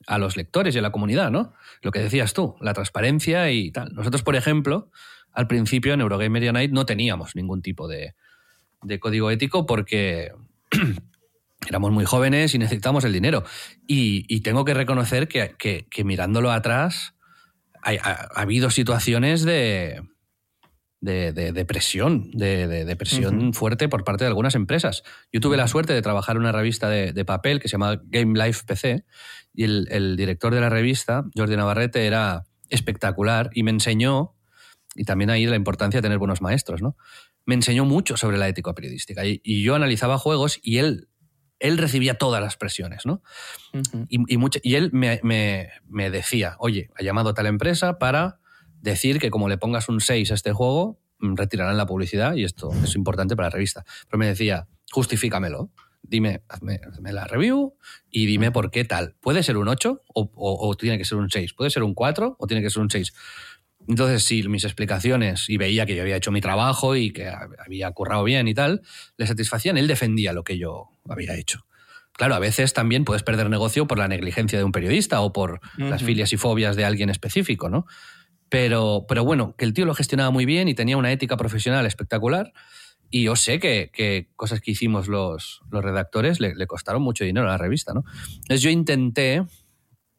[0.07, 1.53] a los lectores y a la comunidad, ¿no?
[1.81, 3.93] Lo que decías tú, la transparencia y tal.
[3.93, 4.91] Nosotros, por ejemplo,
[5.33, 8.13] al principio en Eurogame Media Night no teníamos ningún tipo de,
[8.99, 10.31] código ético porque
[11.67, 13.43] éramos muy jóvenes y necesitábamos el dinero.
[13.87, 17.13] Y, tengo que reconocer que, mirándolo atrás
[17.83, 20.01] ha, habido situaciones de,
[20.99, 25.03] de, presión, de, presión fuerte por parte de algunas empresas.
[25.31, 28.37] Yo tuve la suerte de trabajar en una revista de, papel que se llama Game
[28.37, 29.05] Life PC
[29.53, 34.33] y el, el director de la revista, Jordi Navarrete, era espectacular y me enseñó
[34.95, 36.97] y también ahí la importancia de tener buenos maestros, ¿no?
[37.45, 41.09] Me enseñó mucho sobre la ética periodística y, yo analizaba juegos y él,
[41.59, 43.21] él recibía todas las presiones, ¿no?
[44.09, 48.39] y, y, él me, decía, oye, ha llamado a tal empresa para
[48.81, 52.43] decir que como le pongas un 6 a este juego, mm, retirarán la publicidad y
[52.43, 53.85] esto es importante para la revista.
[54.07, 55.71] Pero me decía, justifícamelo.
[56.03, 56.79] Dime, hazme,
[57.13, 57.75] la review
[58.09, 59.15] y dime por qué tal.
[59.21, 61.53] ¿Puede ser un 8 o, o tiene que ser un 6?
[61.53, 63.13] ¿Puede ser un 4 o tiene que ser un 6?
[63.87, 67.91] Entonces, sí, mis explicaciones, y veía que yo había hecho mi trabajo y que había
[67.91, 68.81] currado bien y tal,
[69.17, 71.65] le satisfacían, él defendía lo que yo había hecho.
[72.13, 75.59] Claro, a veces también puedes perder negocio por la negligencia de un periodista o por
[75.77, 77.85] las filias y fobias de alguien específico, ¿no?
[78.49, 81.85] Pero, pero bueno, que el tío lo gestionaba muy bien y tenía una ética profesional
[81.85, 82.51] espectacular.
[83.09, 87.47] Y yo sé que, cosas que hicimos los, los redactores le, le, costaron mucho dinero
[87.47, 88.03] a la revista, ¿no?
[88.35, 89.43] Entonces yo intenté,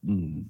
[0.00, 0.46] mm,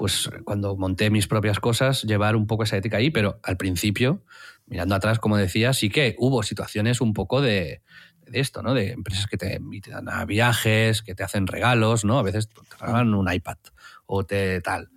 [0.00, 4.24] pues cuando monté mis propias cosas, llevar un poco esa ética ahí, pero al principio,
[4.64, 7.82] mirando atrás, como decía, sí que hubo situaciones un poco de,
[8.24, 8.72] de esto, ¿no?
[8.72, 12.18] De empresas que te invitan a viajes, que te hacen regalos, ¿no?
[12.18, 13.58] A veces te regalan un iPad
[14.06, 14.88] o te tal.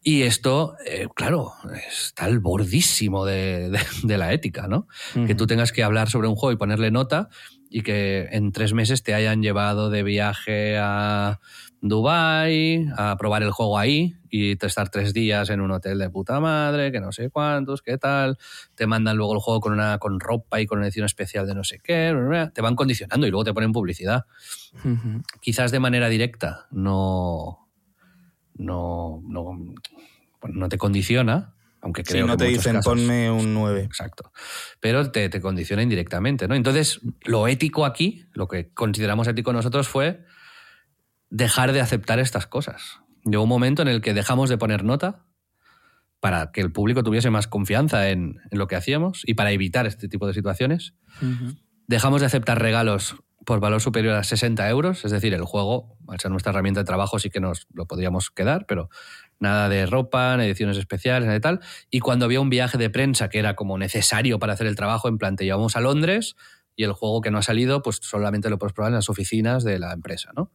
[0.00, 1.52] Y esto, eh, claro,
[1.88, 4.86] está al bordísimo de, la ética, ¿no?
[5.26, 7.30] Que tú tengas que hablar sobre un juego y ponerle nota
[7.68, 11.40] y que en tres meses te hayan llevado de viaje a
[11.82, 16.38] Dubai a probar el juego ahí y estar tres días en un hotel de puta
[16.38, 18.38] madre, que no sé cuántos, qué tal.
[18.74, 21.54] Te mandan luego el juego con una con ropa y con una edición especial de
[21.54, 22.14] no sé qué.
[22.54, 24.26] Te van condicionando y luego te ponen publicidad.
[25.40, 27.66] Quizás de manera directa no,
[28.56, 29.74] no, no,
[30.48, 33.84] no te condiciona, aunque creo no te dicen ponme un 9.
[33.84, 34.32] Exacto.
[34.80, 36.54] Pero te, te, condiciona indirectamente, ¿no?
[36.54, 40.24] Entonces, lo ético aquí, lo que consideramos ético nosotros fue
[41.30, 43.00] dejar de aceptar estas cosas.
[43.24, 45.24] Llegó un momento en el que dejamos de poner nota
[46.20, 50.08] para que el público tuviese más confianza en, lo que hacíamos y para evitar este
[50.08, 50.94] tipo de situaciones.
[51.86, 53.16] Dejamos de aceptar regalos
[53.46, 56.84] por valor superior a 60 euros, es decir, el juego, al ser nuestra herramienta de
[56.84, 58.90] trabajo, sí que nos lo podríamos quedar, pero
[59.38, 61.60] nada de ropa, ni ediciones especiales, nada de tal.
[61.90, 65.08] Y cuando había un viaje de prensa que era como necesario para hacer el trabajo,
[65.08, 66.36] en plan, te llevamos a Londres
[66.76, 69.64] y el juego que no ha salido, pues solamente lo puedes probar en las oficinas
[69.64, 70.52] de la empresa, ¿no?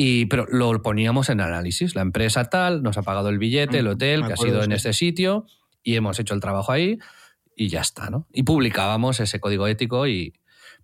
[0.00, 1.96] Y, pero lo poníamos en análisis.
[1.96, 4.70] La empresa tal nos ha pagado el billete, el mm, hotel, que ha sido en
[4.70, 5.44] este sitio,
[5.82, 7.00] y hemos hecho el trabajo ahí,
[7.56, 8.28] y ya está, ¿no?
[8.32, 10.34] Y publicábamos ese código ético y...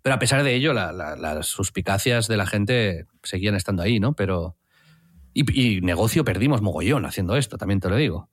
[0.01, 4.17] Pero a pesar de ello, las suspicacias de la gente seguían estando ahí, ¿no?
[4.17, 4.57] Pero...
[5.33, 8.29] Y, negocio perdimos mogollón haciendo esto, también te lo digo.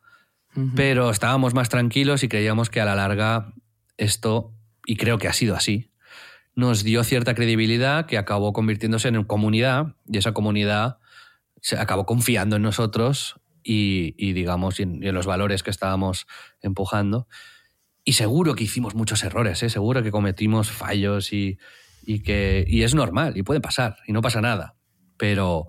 [0.75, 3.55] Pero estábamos más tranquilos y creíamos que a la larga
[3.99, 4.53] esto,
[4.85, 5.92] y creo que ha sido así,
[6.55, 10.99] nos dio cierta credibilidad que acabó convirtiéndose en comunidad y esa comunidad
[11.61, 16.27] se acabó confiando en nosotros y, digamos, en, los valores que estábamos
[16.61, 17.29] empujando.
[18.05, 19.71] Y seguro que hicimos muchos errores, ¿eh?
[19.71, 21.59] seguro que cometimos fallos y,
[22.25, 24.75] que y es normal y puede pasar y no pasa nada.
[25.17, 25.69] Pero,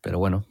[0.00, 0.46] pero bueno,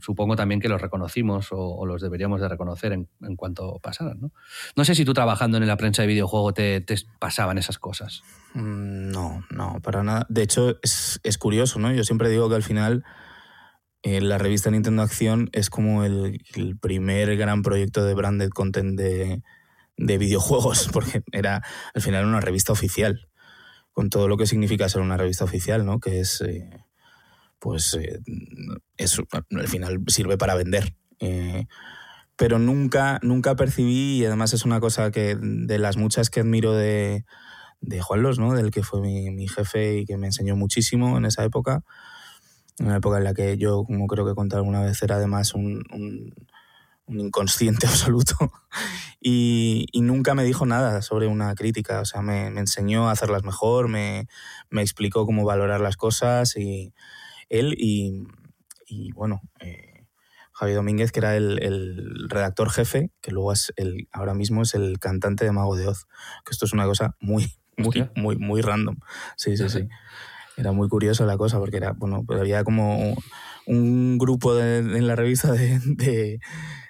[0.00, 4.20] supongo también que los reconocimos o, los deberíamos de reconocer en, cuanto pasaran.
[4.20, 4.32] ¿no?
[4.76, 6.84] no sé si tú trabajando en la prensa de videojuego te,
[7.18, 8.22] pasaban esas cosas.
[8.56, 10.26] Mm, no, no, para nada.
[10.30, 11.92] De hecho, es, curioso, ¿no?
[11.92, 13.04] Yo siempre digo que al final
[14.02, 16.40] eh, la revista Nintendo Acción es como el,
[16.80, 19.42] primer gran proyecto de branded content de,
[19.98, 21.62] videojuegos, porque era
[21.94, 23.28] al final una revista oficial,
[23.92, 26.00] con todo lo que significa ser una revista oficial, ¿no?
[26.00, 26.40] Que es...
[26.40, 26.70] Eh,
[27.58, 28.20] pues eh,
[29.50, 30.94] al final sirve para vender.
[31.20, 31.66] Eh,
[32.36, 36.74] pero nunca, nunca percibí, y además es una cosa que de las muchas que admiro
[36.74, 37.24] de,
[37.80, 38.54] de Juan Los, ¿no?
[38.54, 41.82] del que fue mi, jefe y que me enseñó muchísimo en esa época,
[42.78, 45.82] una época en la que yo, como creo que contado alguna vez, era además un,
[45.92, 46.34] un,
[47.08, 48.34] inconsciente absoluto.
[49.20, 53.88] Y, nunca me dijo nada sobre una crítica, o sea, me, enseñó a hacerlas mejor,
[53.88, 54.28] me,
[54.70, 56.92] me explicó cómo valorar las cosas y
[57.48, 60.06] él y, bueno, eh,
[60.52, 64.98] Javi Domínguez, que era el, redactor jefe, que luego es el, ahora mismo es el
[64.98, 66.06] cantante de Mago de Oz,
[66.44, 68.96] que esto es una cosa muy, muy, muy, muy random.
[69.36, 69.88] Sí, sí, sí.
[70.56, 73.14] Era muy curioso la cosa, porque era, bueno, pues había como
[73.66, 76.40] un grupo en la revista de,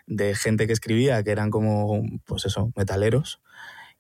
[0.07, 3.41] de, gente que escribía, que eran como, pues eso, metaleros,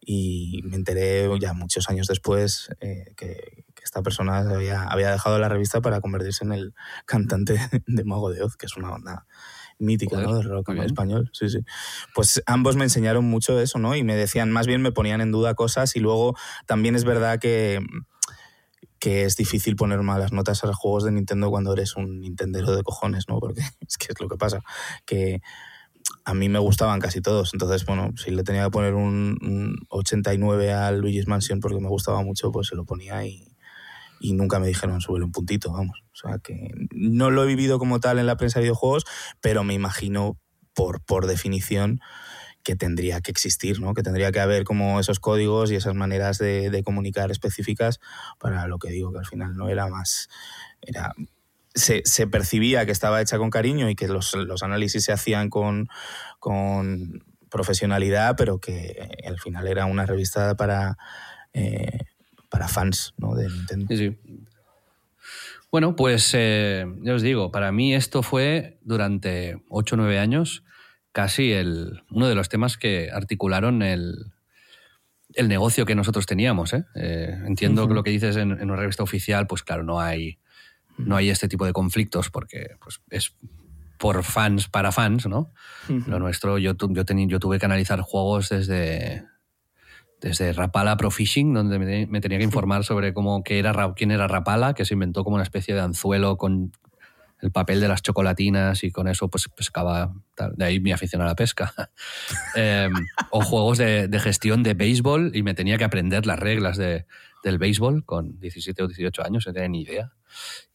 [0.01, 5.49] y me enteré ya muchos años después eh, que, esta persona había, había, dejado la
[5.49, 9.27] revista para convertirse en el cantante de Mago de Oz, que es una banda
[9.78, 10.34] mítica, ¿no?
[10.36, 11.30] De rock en español.
[11.32, 11.58] Sí, sí.
[12.14, 13.94] Pues ambos me enseñaron mucho eso, ¿no?
[13.94, 16.34] Y me decían, más bien me ponían en duda cosas y luego
[16.66, 17.80] también es verdad que
[18.98, 22.74] que es difícil poner malas notas a los juegos de Nintendo cuando eres un Nintendero
[22.74, 23.38] de cojones, ¿no?
[23.38, 24.60] Porque es que es lo que pasa,
[25.04, 25.42] que
[26.24, 27.52] a mí me gustaban casi todos.
[27.52, 32.22] Entonces, bueno, si le tenía que poner un, 89 al Luigi's Mansion porque me gustaba
[32.22, 33.45] mucho, pues se lo ponía y,
[34.20, 36.02] y nunca me dijeron subirle un puntito, vamos.
[36.12, 39.04] O sea que no lo he vivido como tal en la prensa de videojuegos,
[39.40, 40.38] pero me imagino
[40.74, 42.00] por, por definición
[42.62, 43.94] que tendría que existir, ¿no?
[43.94, 48.00] Que tendría que haber como esos códigos y esas maneras de, de comunicar específicas
[48.40, 50.28] para lo que digo, que al final no era más.
[50.82, 51.14] Era
[51.76, 55.88] se, percibía que estaba hecha con cariño y que los, análisis se hacían con,
[57.50, 60.96] profesionalidad, pero que al final era una revista para,
[61.52, 62.00] eh,
[62.49, 63.34] para fans ¿no?
[63.34, 63.86] de Nintendo.
[63.88, 64.16] Sí, sí.
[65.70, 70.62] Bueno, pues eh, ya os digo, para mí esto fue durante 8 o 9 años
[71.12, 74.32] casi el, uno de los temas que articularon el,
[75.34, 76.72] el negocio que nosotros teníamos.
[76.72, 76.84] ¿eh?
[76.94, 80.38] Eh, entiendo que lo que dices en, una revista oficial, pues claro, no hay,
[80.99, 83.34] no hay este tipo de conflictos porque pues, es
[83.99, 85.53] por fans para fans, ¿no?
[85.88, 89.24] Lo nuestro, yo, yo, yo tuve que analizar juegos desde,
[90.27, 94.27] desde Rapala Pro Fishing, donde me, tenía que informar sobre cómo, qué era, quién era
[94.27, 96.72] Rapala, que se inventó como una especie de anzuelo con
[97.41, 100.14] el papel de las chocolatinas y con eso pues pescaba.
[100.57, 101.72] De ahí mi afición a la pesca.
[102.57, 102.93] Em,
[103.31, 107.07] o juegos de, gestión de béisbol y me tenía que aprender las reglas de,
[107.45, 110.12] del béisbol con 17 o 18 años, no tenía ni idea.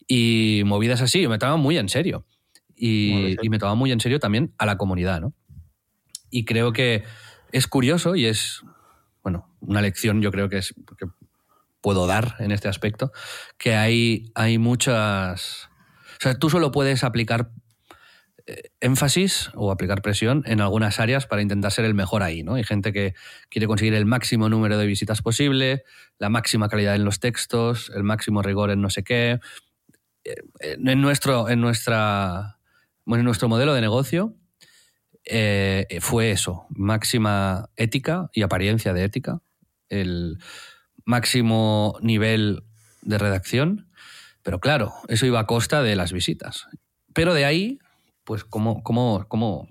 [0.08, 2.24] Y movidas así, me tomaba muy en serio.
[2.74, 5.34] Y, y me tomaba muy en serio también a la comunidad, ¿no?
[6.30, 7.02] Y creo que
[7.52, 8.62] es curioso y es,
[9.22, 11.06] bueno, una lección yo creo que, es, que
[11.80, 13.12] puedo dar en este aspecto,
[13.58, 15.68] que hay, hay muchas
[16.22, 17.50] o sea, tú solo puedes aplicar
[18.46, 22.54] eh, énfasis o aplicar presión en algunas áreas para intentar ser el mejor ahí, ¿no?
[22.54, 23.14] Hay gente que
[23.48, 25.82] quiere conseguir el máximo número de visitas posible,
[26.20, 29.40] la máxima calidad en los textos, el máximo rigor en no sé qué.
[30.22, 32.58] Eh, en nuestro, en nuestra,
[33.04, 34.36] en nuestro modelo de negocio
[35.24, 39.40] eh, fue eso, máxima ética y apariencia de ética,
[39.88, 40.38] el
[41.04, 42.64] máximo nivel
[43.02, 43.88] de redacción
[44.42, 46.66] pero claro, eso iba a costa de las visitas.
[47.14, 47.78] Pero de ahí,
[48.24, 49.68] pues como, como, como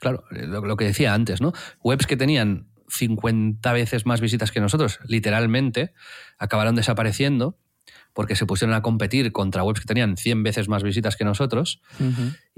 [0.00, 1.52] claro, lo, que decía antes, ¿no?
[1.82, 5.92] Webs que tenían 50 veces más visitas que nosotros, literalmente,
[6.38, 7.58] acabaron desapareciendo
[8.12, 11.82] porque se pusieron a competir contra webs que tenían 100 veces más visitas que nosotros.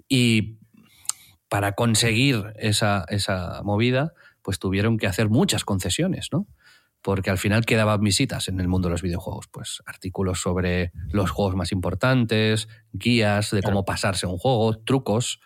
[0.08, 0.58] Y
[1.48, 6.46] para conseguir esa, esa movida, pues tuvieron que hacer muchas concesiones, ¿no?
[7.02, 11.30] porque al final quedaban visitas en el mundo de los videojuegos, pues artículos sobre los
[11.30, 15.40] juegos más importantes, guías de cómo pasarse un juego, trucos.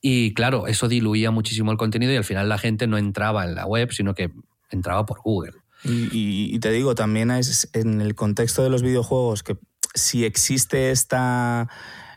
[0.00, 3.54] Y claro, eso diluía muchísimo el contenido y al final la gente no entraba en
[3.54, 4.30] la web, sino que
[4.70, 5.52] entraba por Google.
[5.84, 9.56] Y, te digo, también es en el contexto de los videojuegos que
[9.94, 11.68] si existe esta,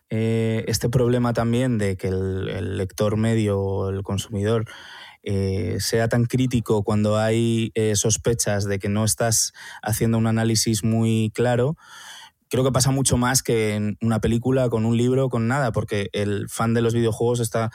[0.09, 4.65] eh, este problema también de que el, el lector medio o el consumidor
[5.21, 9.53] eh, sea tan crítico cuando hay eh, sospechas de que no estás
[9.83, 11.75] haciendo un análisis muy claro,
[12.49, 16.09] creo que pasa mucho más que en una película, con un libro, con nada, porque
[16.13, 17.69] el fan de los videojuegos está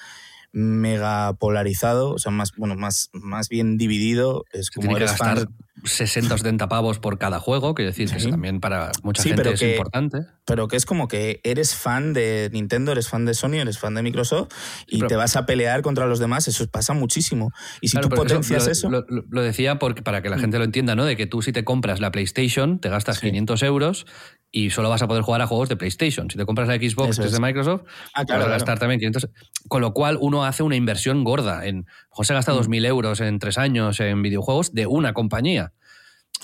[0.53, 4.45] mega polarizado, o sea, más, bueno, más, más bien dividido.
[4.53, 5.49] Es como que gastar
[5.83, 9.63] 60 o 70 pavos por cada juego, que decir, que también para mucha gente es
[9.63, 10.19] importante.
[10.45, 13.95] Pero que es como que eres fan de Nintendo, eres fan de Sony, eres fan
[13.95, 14.49] de Microsoft
[14.87, 17.51] y te vas a pelear contra los demás, eso pasa muchísimo.
[17.81, 18.89] Y si tú potencias eso...
[18.89, 20.41] Lo, decía porque, para que la mm.
[20.41, 21.05] gente lo entienda, ¿no?
[21.05, 24.07] De que tú si te compras la PlayStation, te gastas 500 euros
[24.55, 26.31] y solo vas a poder jugar a juegos de PlayStation.
[26.31, 27.83] Si te compras la Xbox que es de Microsoft,
[28.15, 29.29] ah, vas a gastar también 500.
[29.67, 31.67] Con lo cual uno hace una inversión gorda.
[31.67, 32.85] En, José gasta 2.000 mm.
[32.85, 35.64] euros en tres años en videojuegos de una compañía.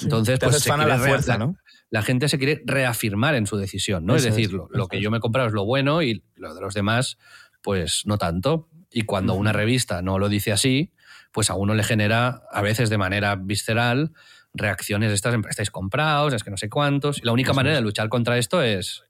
[0.03, 1.57] Entonces, pues se la, fuerza, ¿no?
[1.91, 4.15] la gente se quiere reafirmar en su decisión, ¿no?
[4.15, 6.75] es decir, lo, que yo me he comprado es lo bueno y lo de los
[6.75, 7.19] demás,
[7.63, 8.69] pues no tanto.
[8.93, 10.93] Y cuando una revista no lo dice así,
[11.33, 14.13] pues a uno le genera, a veces de manera visceral,
[14.53, 17.19] reacciones de estas, estáis comprados, es que no sé cuántos.
[17.19, 19.05] Y la única manera de luchar contra esto es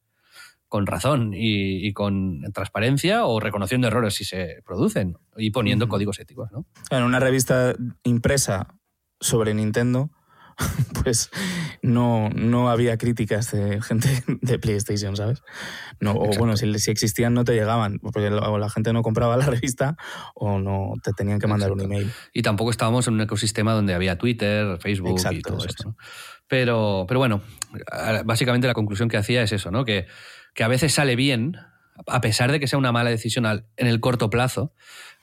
[0.68, 6.50] con razón y, con transparencia o reconociendo errores si se producen y poniendo códigos éticos.
[6.52, 6.64] ¿no?
[6.90, 7.74] En una revista
[8.04, 8.78] impresa
[9.18, 10.10] sobre Nintendo,
[11.02, 11.30] pues
[11.82, 15.42] no, no había críticas de gente de PlayStation, ¿sabes?
[16.00, 19.46] No, o bueno, si, si, existían no te llegaban, porque la gente no compraba la
[19.50, 19.96] revista
[20.34, 22.12] o no te tenían que mandar un email.
[22.32, 25.96] Y tampoco estábamos en un ecosistema donde había Twitter, Facebook y todo esto.
[26.48, 27.42] Pero, pero bueno,
[28.24, 29.84] básicamente la conclusión que hacía es eso, ¿no?
[29.84, 30.06] Que,
[30.54, 31.56] que a veces sale bien,
[32.06, 34.74] a pesar de que sea una mala decisión en el corto plazo,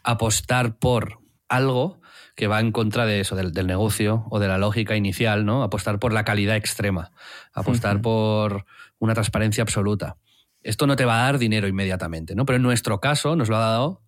[0.04, 1.20] apostar por
[1.50, 2.00] algo
[2.38, 5.64] que va en contra de eso, del, negocio o de la lógica inicial, ¿no?
[5.64, 7.12] Apostar por la calidad extrema,
[7.52, 8.66] apostar por
[9.00, 10.18] una transparencia absoluta.
[10.62, 12.46] Esto no te va a dar dinero inmediatamente, ¿no?
[12.46, 14.04] Pero en nuestro caso nos lo ha dado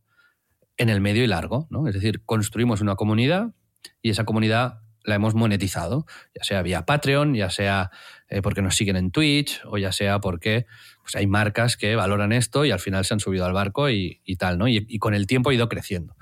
[0.78, 1.88] en el medio y largo, ¿no?
[1.88, 3.56] Es decir, construimos una comunidad
[4.00, 6.06] y esa comunidad la hemos monetizado,
[6.36, 7.90] ya sea vía Patreon, ya sea
[8.28, 10.68] eh, porque nos siguen en Twitch o ya sea porque
[11.02, 14.22] pues, hay marcas que valoran esto y al final se han subido al barco y,
[14.38, 14.68] tal, ¿no?
[14.68, 16.16] y, con el tiempo ha ido creciendo.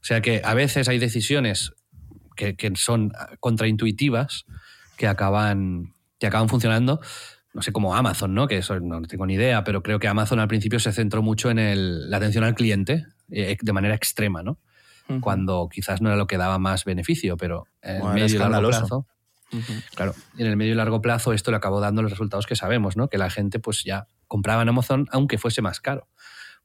[0.00, 1.72] O sea que a veces hay decisiones
[2.36, 4.44] que, son contraintuitivas
[4.96, 7.00] que acaban, que acaban funcionando.
[7.54, 8.46] No sé, como Amazon, ¿no?
[8.46, 11.50] Que eso no tengo ni idea, pero creo que Amazon al principio se centró mucho
[11.50, 14.58] en la atención al cliente eh, de manera extrema, ¿no?
[15.22, 19.06] Cuando quizás no era lo que daba más beneficio, pero en medio y largo plazo.
[19.94, 22.98] Claro, en el medio y largo plazo esto le acabó dando los resultados que sabemos,
[22.98, 23.08] ¿no?
[23.08, 26.08] Que la gente pues ya compraba en Amazon aunque fuese más caro.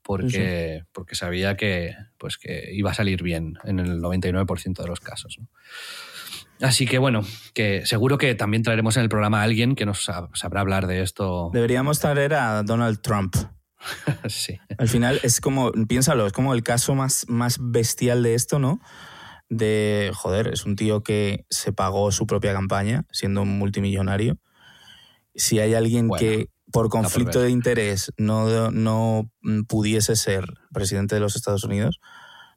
[0.03, 4.99] Porque, porque sabía que, pues, que iba a salir bien en el 99% de los
[4.99, 5.39] casos.
[6.61, 7.23] Así que bueno,
[7.53, 11.01] que seguro que también traeremos en el programa a alguien que nos sabrá hablar de
[11.01, 11.49] esto.
[11.53, 13.35] Deberíamos traer a Donald Trump.
[14.27, 14.59] sí.
[14.77, 18.79] Al final es como, piénsalo, es como el caso más, más bestial de esto, ¿no?
[19.49, 24.37] De, joder, es un tío que se pagó su propia campaña siendo un multimillonario.
[25.35, 29.31] Si hay alguien que por conflicto de interés no, no
[29.67, 32.01] pudiese ser presidente de los Estados Unidos,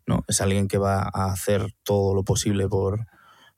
[0.07, 3.07] no, es alguien que va a hacer todo lo posible por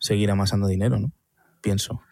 [0.00, 1.12] seguir amasando dinero, ¿no?
[1.60, 2.02] Pienso.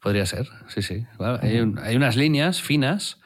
[0.00, 1.06] Podría ser, sí, sí.
[1.40, 3.20] hay, hay, unas líneas finas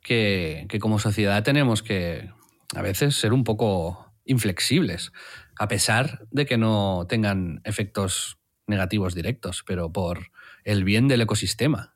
[0.00, 2.30] que, como sociedad tenemos que
[2.74, 5.12] a veces ser un poco inflexibles,
[5.58, 10.30] a pesar de que no tengan efectos negativos directos, pero por
[10.64, 11.94] el bien del ecosistema.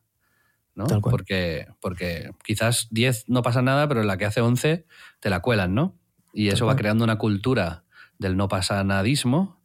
[0.75, 0.87] ¿No?
[1.01, 4.87] Porque, porque quizás 10 no pasa nada, pero en la que hace 11
[5.21, 5.97] te la cuelan, ¿no?
[6.33, 7.85] Y eso va creando una cultura
[8.19, 9.61] del no pasa nadismo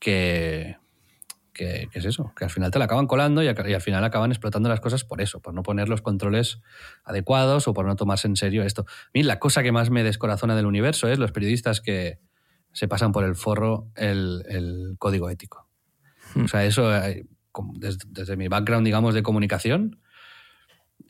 [0.00, 0.76] que,
[1.54, 4.68] que, es eso, que al final te la acaban colando y, al final acaban explotando
[4.68, 6.60] las cosas por eso, por no poner los controles
[7.04, 8.84] adecuados o por no tomarse en serio esto.
[8.88, 12.18] A mí la cosa que más me descorazona del universo es los periodistas que
[12.72, 15.68] se pasan por el forro el, código ético.
[16.34, 16.44] Hmm.
[16.44, 17.24] O sea, eso, eh,
[17.76, 20.00] desde, mi background, digamos, de comunicación,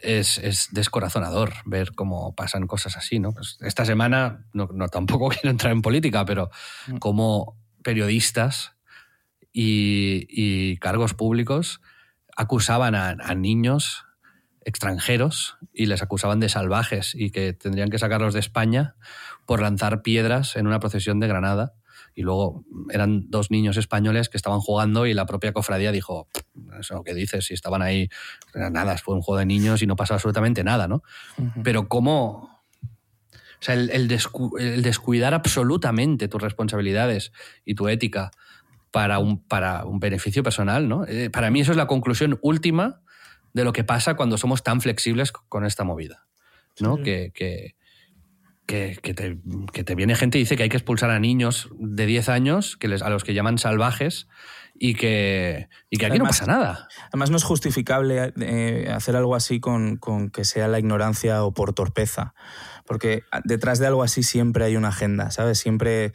[0.05, 3.33] es, es, descorazonador ver cómo pasan cosas así, ¿no?
[3.33, 6.51] Pues esta semana, no, no, tampoco quiero entrar en política, pero
[6.87, 6.97] hmm.
[6.99, 8.75] como periodistas
[9.55, 11.81] y, cargos públicos
[12.37, 14.05] acusaban a, niños
[14.65, 18.97] extranjeros y les acusaban de salvajes y que tendrían que sacarlos de España
[19.47, 21.75] por lanzar piedras en una procesión de Granada.
[22.15, 26.29] Y luego eran dos niños españoles que estaban jugando y la propia cofradía dijo,
[26.79, 28.09] eso que dices, si estaban ahí,
[28.55, 31.03] nada, fue un juego de niños y no pasó absolutamente nada, ¿no?
[31.63, 32.55] Pero cómo...
[33.61, 37.33] O sea, el descuidar absolutamente tus responsabilidades
[37.65, 38.31] y tu ética
[38.95, 41.05] para un, para un beneficio personal, ¿no?
[41.09, 43.01] Eh, para mí eso es la conclusión última
[43.53, 46.27] de lo que pasa cuando somos tan flexibles con esta movida,
[46.79, 47.03] ¿no?
[47.03, 47.75] Que, que,
[48.67, 48.99] que,
[49.85, 52.89] te, viene gente y dice que hay que expulsar a niños de 10 años, que
[52.89, 54.27] les, a los que llaman salvajes,
[54.77, 56.89] y que, y que aquí no pasa nada.
[57.09, 61.53] Además, no es justificable eh, hacer algo así con, con, que sea la ignorancia o
[61.53, 62.35] por torpeza.
[62.85, 65.59] Porque detrás de algo así siempre hay una agenda, ¿sabes?
[65.59, 66.13] Siempre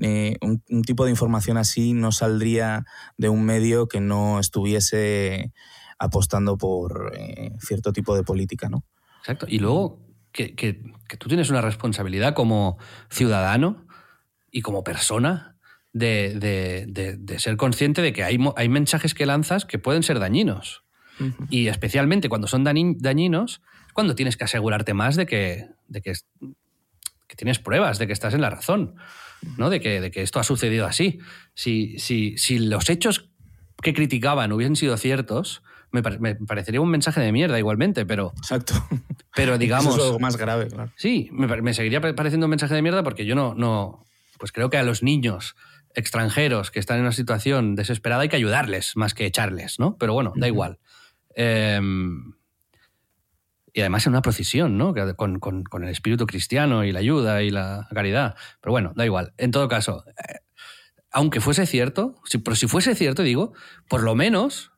[0.00, 2.84] eh, un, tipo de información así no saldría
[3.16, 5.52] de un medio que no estuviese
[5.98, 8.84] apostando por eh, cierto tipo de política, ¿no?
[9.20, 9.46] Exacto.
[9.48, 10.80] Y luego que, que,
[11.18, 12.78] tú tienes una responsabilidad como
[13.10, 13.86] ciudadano
[14.50, 15.56] y como persona
[15.92, 20.18] de, de, de, ser consciente de que hay, hay, mensajes que lanzas que pueden ser
[20.18, 20.84] dañinos.
[21.50, 23.60] Y especialmente cuando son dañinos,
[23.92, 26.14] cuando tienes que asegurarte más de que, de que,
[27.26, 28.94] que tienes pruebas, de que estás en la razón.
[29.56, 29.70] ¿no?
[29.70, 31.18] De, que, de que esto ha sucedido así.
[31.54, 33.30] Si, si, si los hechos
[33.82, 35.62] que criticaban hubiesen sido ciertos,
[35.92, 38.32] me, parecería un mensaje de mierda igualmente, pero...
[38.36, 38.74] Exacto.
[39.34, 39.96] Pero digamos...
[39.96, 40.92] es algo más grave, claro.
[40.96, 44.04] Sí, me, seguiría pareciendo un mensaje de mierda porque yo no, no...
[44.38, 45.54] Pues creo que a los niños
[45.94, 49.96] extranjeros que están en una situación desesperada hay que ayudarles más que echarles, ¿no?
[49.98, 50.78] Pero bueno, da igual.
[51.34, 51.80] Eh,
[53.72, 54.94] y además en una procesión, ¿no?
[55.16, 58.34] Con, con, el espíritu cristiano y la ayuda y la caridad.
[58.60, 59.32] Pero bueno, da igual.
[59.36, 60.38] En todo caso, eh,
[61.10, 63.52] aunque fuese cierto, si, pero si fuese cierto, digo,
[63.88, 64.69] por lo menos,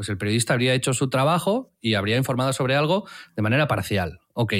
[0.00, 4.18] pues el periodista habría hecho su trabajo y habría informado sobre algo de manera parcial.
[4.32, 4.54] Ok.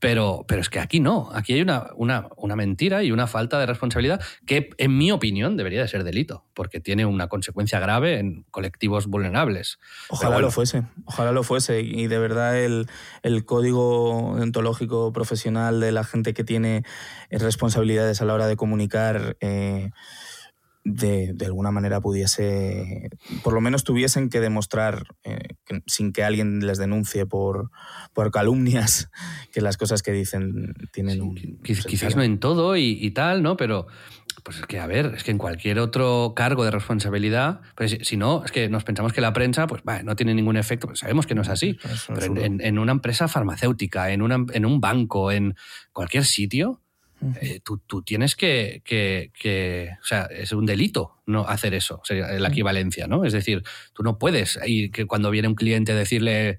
[0.00, 3.58] Pero, pero es que aquí no, aquí hay una, una, una, mentira y una falta
[3.58, 8.18] de responsabilidad que, en mi opinión, debería de ser delito, porque tiene una consecuencia grave
[8.18, 9.78] en colectivos vulnerables.
[10.10, 11.80] Ojalá lo fuese, ojalá lo fuese.
[11.80, 12.86] Y de verdad el,
[13.22, 16.84] el código ontológico profesional de la gente que tiene
[17.30, 19.38] responsabilidades a la hora de comunicar...
[19.40, 19.88] Eh,
[20.84, 23.08] de, de, alguna manera pudiese,
[23.42, 25.48] por lo menos tuviesen que demostrar, eh,
[25.86, 27.70] sin que alguien les denuncie por,
[28.12, 29.10] por, calumnias,
[29.52, 31.34] que las cosas que dicen tienen un...
[31.62, 33.56] Quizás no en todo y, tal, ¿no?
[33.56, 33.86] Pero,
[34.42, 38.18] pues es que, a ver, es que en cualquier otro cargo de responsabilidad, pues si
[38.18, 41.26] no, es que nos pensamos que la prensa, pues no tiene ningún efecto, pues sabemos
[41.26, 41.78] que no es así.
[42.08, 45.56] Pero en, en, una empresa farmacéutica, en, una, en un banco, en
[45.92, 46.83] cualquier sitio,
[47.40, 48.82] eh, tú, tienes que,
[50.02, 53.24] O sea, es un delito no hacer eso, sería la equivalencia, ¿no?
[53.24, 53.62] Es decir,
[53.92, 56.58] tú no puedes ir que cuando viene un cliente decirle.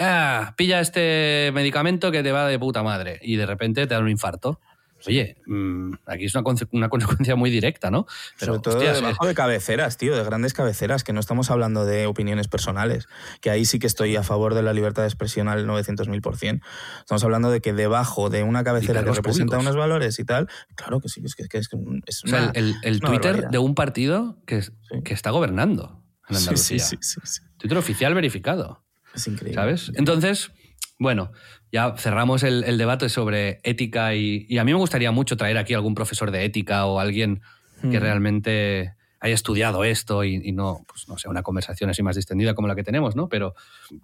[0.00, 4.00] Ah, pilla este medicamento que te va de puta madre y de repente te da
[4.00, 4.60] un infarto.
[5.06, 8.06] Oye, mm, aquí es una, una, consecuencia muy directa, ¿no?
[8.38, 12.06] Pero, Sobre todo debajo de cabeceras, tío, de grandes cabeceras, que no estamos hablando de
[12.06, 13.06] opiniones personales,
[13.40, 16.60] que ahí sí que estoy a favor de la libertad de expresión al 900.000%.
[16.98, 21.00] Estamos hablando de que debajo de una cabecera que representa unos valores y tal, claro
[21.00, 21.68] que sí, es que es,
[22.06, 24.62] es una, el, Twitter de un partido que,
[25.04, 26.78] que está gobernando en Andalucía.
[26.78, 28.84] Sí, sí, sí, Twitter oficial verificado.
[29.14, 29.54] Es increíble.
[29.54, 29.92] ¿Sabes?
[29.94, 30.50] Entonces,
[30.98, 31.30] bueno,
[31.72, 35.94] ya cerramos el, debate sobre ética y, a mí me gustaría mucho traer aquí algún
[35.94, 37.42] profesor de ética o alguien
[37.82, 38.02] que mm.
[38.02, 42.68] realmente haya estudiado esto y, no, pues no sé, una conversación así más distendida como
[42.68, 43.28] la que tenemos, ¿no?
[43.28, 43.54] Pero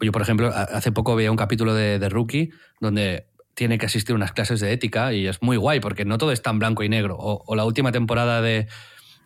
[0.01, 2.51] yo, por ejemplo, hace poco veía un capítulo de, de Rookie
[2.81, 6.19] donde tiene que asistir a unas clases de ética y es muy guay porque no
[6.19, 7.17] todo es tan blanco y negro.
[7.19, 8.67] O, la última temporada de,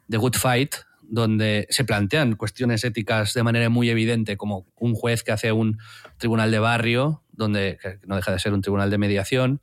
[0.06, 5.22] de Good Fight, donde se plantean cuestiones éticas de manera muy evidente, como un juez
[5.22, 5.78] que hace un
[6.18, 9.62] tribunal de barrio, donde no deja de ser un tribunal de mediación,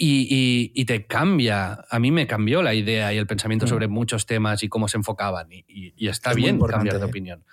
[0.00, 3.68] y, te cambia, a mí me cambió la idea y el pensamiento mm.
[3.68, 7.08] sobre muchos temas y cómo se enfocaban, y, está bien cambiar de ¿eh?
[7.08, 7.44] opinión.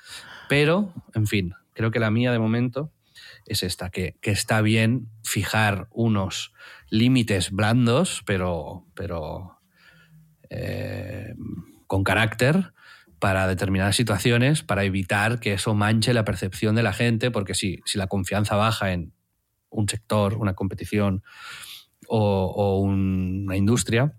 [0.48, 2.92] Pero, en fin, creo que la mía de momento
[3.48, 6.54] es esta, que, está bien fijar unos
[6.90, 9.60] límites blandos, pero, pero
[10.52, 11.34] eh,
[11.88, 12.74] con carácter,
[13.20, 17.80] para determinadas situaciones, para evitar que eso manche la percepción de la gente, porque si,
[17.86, 19.14] si la confianza baja en
[19.70, 21.24] un sector, una competición
[22.08, 24.14] o, una industria,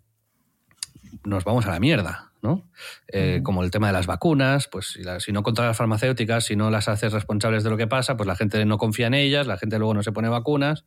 [1.24, 2.32] nos vamos a la mierda.
[2.42, 2.68] ¿no?
[3.08, 6.54] Eh, como el tema de las vacunas, pues si, si no controlas las farmacéuticas, si
[6.54, 9.48] no las haces responsables de lo que pasa, pues la gente no confía en ellas,
[9.48, 10.84] la gente luego no se pone vacunas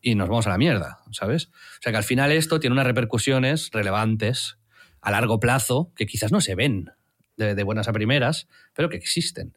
[0.00, 1.46] y nos vamos a la mierda, ¿sabes?
[1.46, 4.58] O sea que al final esto tiene unas repercusiones relevantes
[5.00, 6.90] a largo plazo que quizás no se ven
[7.36, 9.56] de, buenas a primeras, pero que existen.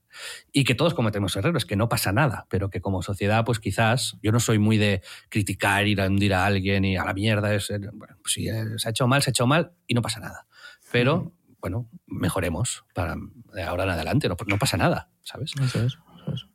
[0.51, 4.17] Y que todos cometemos errores, que no pasa nada, pero que como sociedad, pues quizás,
[4.21, 7.53] yo no soy muy de criticar, ir a hundir a alguien y a la mierda,
[7.53, 10.01] es, bueno, pues si eh, se ha hecho mal, se ha hecho mal y no
[10.01, 10.47] pasa nada.
[10.91, 13.15] Pero, bueno, mejoremos para
[13.53, 15.51] de ahora en adelante, no, no pasa nada, ¿sabes?
[15.61, 15.97] Eso es.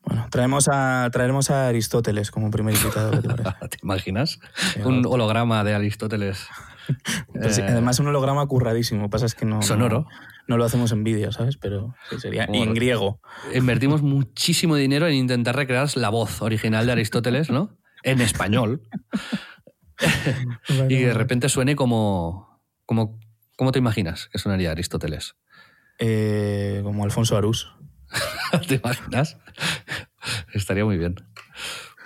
[0.03, 3.11] Bueno, traemos a, traeremos a Aristóteles como primer invitado.
[3.71, 4.41] ¿Te, imaginas?
[4.85, 6.49] un holograma de Aristóteles.
[7.33, 9.11] Pues eh, además, un holograma curradísimo.
[9.11, 9.63] Pasa es que no.
[9.63, 10.09] Sonoro no
[10.47, 11.57] lo hacemos en vídeo, ¿sabes?
[11.57, 13.21] Pero sería en griego.
[13.55, 17.79] Invertimos muchísimo dinero en intentar recrear la voz original de Aristóteles, ¿no?
[18.03, 18.83] En español.
[20.89, 23.19] y de repente suene como, como...
[23.57, 25.37] ¿Cómo te imaginas que sonaría Aristóteles?
[25.99, 27.75] Eh, como Alfonso Arús.
[28.69, 29.37] ¿Te imaginas?
[30.55, 31.15] estaría muy bien.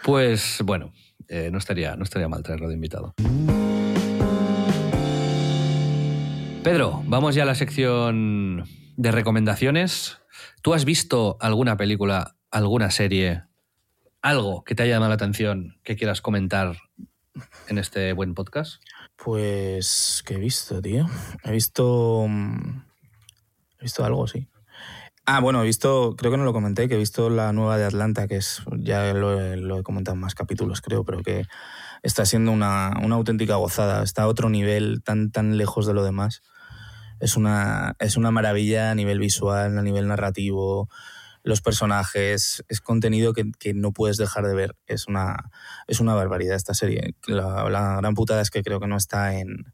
[0.02, 0.92] Pues bueno,
[1.28, 3.14] eh, no, estaría, no estaría mal traerlo de invitado.
[6.64, 8.64] Pedro, vamos ya a la sección
[8.96, 10.16] de recomendaciones.
[10.62, 13.42] ¿Tú has visto alguna película, alguna serie,
[14.22, 16.78] algo que te haya llamado la atención que quieras comentar
[17.68, 18.82] en este buen podcast?
[19.22, 21.04] Pues, ¿qué he visto, tío?
[21.42, 22.24] He visto.
[22.26, 22.82] Mm,
[23.80, 24.48] he visto algo, sí.
[25.26, 27.84] Ah, bueno, he visto, creo que no lo comenté, que he visto la nueva de
[27.84, 29.38] Atlanta, que es, ya lo,
[29.78, 31.44] he comentado en más capítulos, creo, pero que
[32.02, 34.02] está siendo una, una, auténtica gozada.
[34.02, 36.40] Está a otro nivel, tan, tan lejos de lo demás
[37.24, 40.90] es una, es una maravilla a nivel visual, a nivel narrativo,
[41.42, 44.76] los personajes, es contenido que, no puedes dejar de ver.
[44.86, 45.50] Es una,
[45.86, 47.14] es una barbaridad esta serie.
[47.26, 49.72] La, gran putada es que creo que no está en,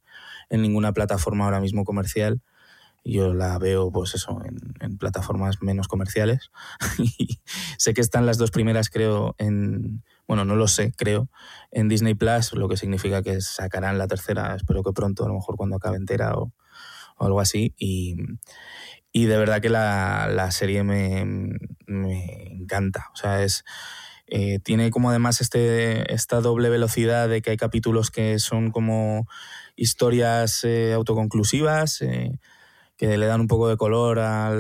[0.49, 2.41] ninguna plataforma ahora mismo comercial.
[3.05, 4.41] Yo la veo, pues eso,
[4.79, 6.53] en, plataformas menos comerciales.
[7.79, 10.05] sé que están las dos primeras, creo, en.
[10.29, 11.29] Bueno, no lo sé, creo,
[11.73, 15.35] en Disney Plus, lo que significa que sacarán la tercera, espero que pronto, a lo
[15.35, 16.53] mejor cuando acabe entera o,
[17.21, 17.75] o algo así.
[17.77, 18.17] Y,
[19.13, 21.21] de verdad que la, serie me,
[21.87, 23.11] encanta.
[23.13, 23.65] O sea, es.
[24.33, 29.27] Eh, tiene como además este, esta doble velocidad de que hay capítulos que son como
[29.75, 32.39] historias eh, autoconclusivas, eh,
[32.97, 34.53] que le dan un poco de color a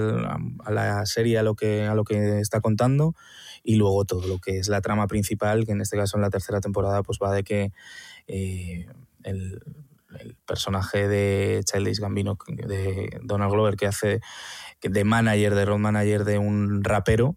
[0.69, 3.15] la serie, a lo, que, a lo que está contando,
[3.63, 6.31] y luego todo lo que es la trama principal, que en este caso en la
[6.31, 7.71] tercera temporada pues va de que
[8.27, 9.63] el,
[10.19, 14.21] el personaje de Childish Gambino, de Donald Glover, que hace
[14.83, 17.37] de manager, de road manager de un rapero,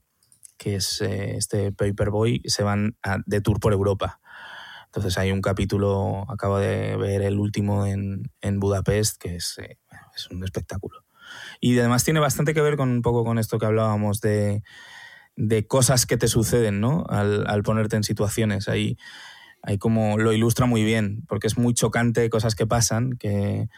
[0.57, 4.19] que es eh, este Paperboy, se van de tour por Europa.
[4.85, 9.79] Entonces hay un capítulo, acabo de ver el último en, Budapest, que es, eh,
[10.15, 11.03] es, un espectáculo.
[11.59, 14.61] Y además tiene bastante que ver con un poco con esto que hablábamos de,
[15.35, 17.05] de cosas que te suceden, ¿no?
[17.09, 18.69] Al, al ponerte en situaciones.
[18.69, 18.97] Ahí
[19.63, 23.69] ahí como lo ilustra muy bien, porque es muy chocante cosas que pasan, que,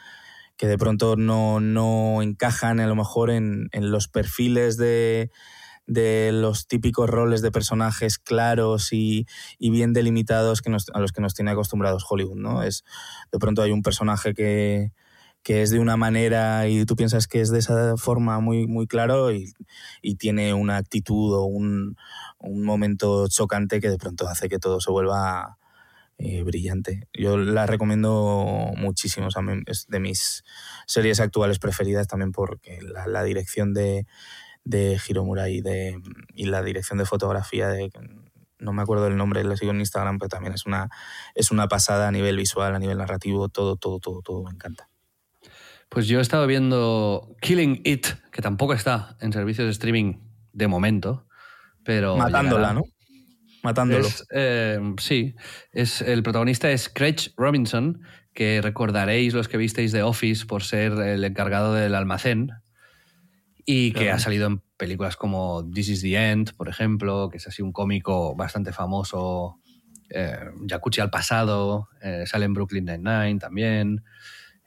[0.60, 5.30] de pronto no, encajan a lo mejor en, los perfiles de,
[5.86, 9.28] de los típicos roles de personajes claros y,
[9.60, 12.64] bien delimitados que a los que nos tiene acostumbrados Hollywood, ¿no?
[12.64, 12.84] Es,
[13.32, 14.92] de pronto hay un personaje que,
[15.48, 19.32] es de una manera y tú piensas que es de esa forma muy, muy claro
[19.32, 19.54] y,
[20.18, 21.96] tiene una actitud o un,
[22.40, 25.60] un, momento chocante que de pronto hace que todo se vuelva
[26.18, 27.08] eh, brillante.
[27.14, 29.28] Yo la recomiendo muchísimo,
[29.68, 30.44] es de mis
[30.88, 34.06] series actuales preferidas también porque la dirección de,
[34.64, 36.00] de Hiromura y, de,
[36.34, 37.92] y la dirección de fotografía de
[38.58, 40.90] no me acuerdo del nombre, la sigo en Instagram, pero también es una,
[41.36, 44.90] es una pasada a nivel visual, a nivel narrativo, todo, todo, todo, todo me encanta.
[45.90, 50.16] Pues yo he estado viendo Killing It, que tampoco está en servicios de streaming
[50.52, 51.28] de momento,
[51.84, 52.18] pero...
[52.18, 52.84] Matándola, ¿no?
[53.66, 54.08] Matándolo.
[54.32, 55.36] Eh, sí,
[55.72, 58.02] es, el protagonista es Craig Robinson,
[58.34, 62.52] que recordaréis los que visteis de Office por ser el encargado del almacén
[63.66, 67.48] y que ha salido en películas como This is the End, por ejemplo, que es
[67.48, 69.60] así un cómico bastante famoso,
[70.10, 70.38] eh,
[71.02, 74.04] al pasado, eh, sale en Brooklyn Nine-Nine también.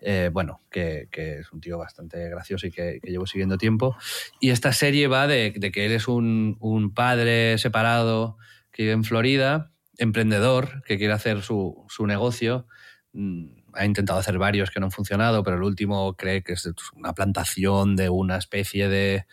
[0.00, 3.96] Eh, bueno, que, es un tío bastante gracioso y que, llevo siguiendo tiempo.
[4.40, 8.36] Y esta serie va de, que él es un, un, padre separado
[8.78, 12.68] que vive en Florida, emprendedor, que quiere hacer su, su negocio
[13.12, 16.70] mm, ha intentado hacer varios que no han funcionado, pero el último cree que es
[16.94, 19.26] una plantación de una especie de,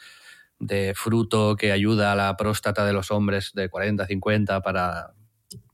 [0.95, 5.13] fruto que ayuda a la próstata de los hombres de 40, 50 para,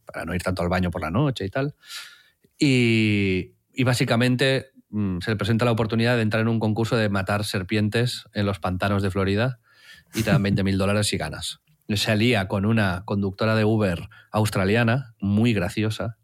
[0.06, 1.76] para no ir tanto al baño por la noche y tal.
[2.60, 3.54] Y,
[3.86, 8.26] básicamente mm, se le presenta la oportunidad de entrar en un concurso de matar serpientes
[8.34, 9.62] en los pantanos de Florida
[10.14, 11.62] y te dan 20 mil dólares si ganas.
[11.96, 16.18] Se alía con una conductora de Uber australiana, muy graciosa,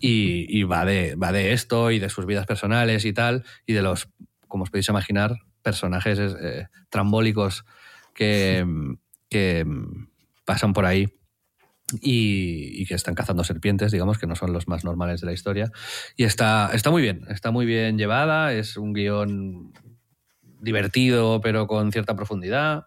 [0.00, 3.82] y, va, de, va de esto y de sus vidas personales y tal, y de
[3.82, 4.08] los,
[4.48, 7.64] como os podéis imaginar, personajes eh, trambólicos
[8.14, 8.64] que,
[10.44, 11.08] pasan por ahí
[12.00, 15.72] y, que están cazando serpientes, digamos, que no son los más normales de la historia.
[16.16, 19.72] Y está, está muy bien, está muy bien llevada, es un guion
[20.60, 22.86] divertido, pero con cierta profundidad,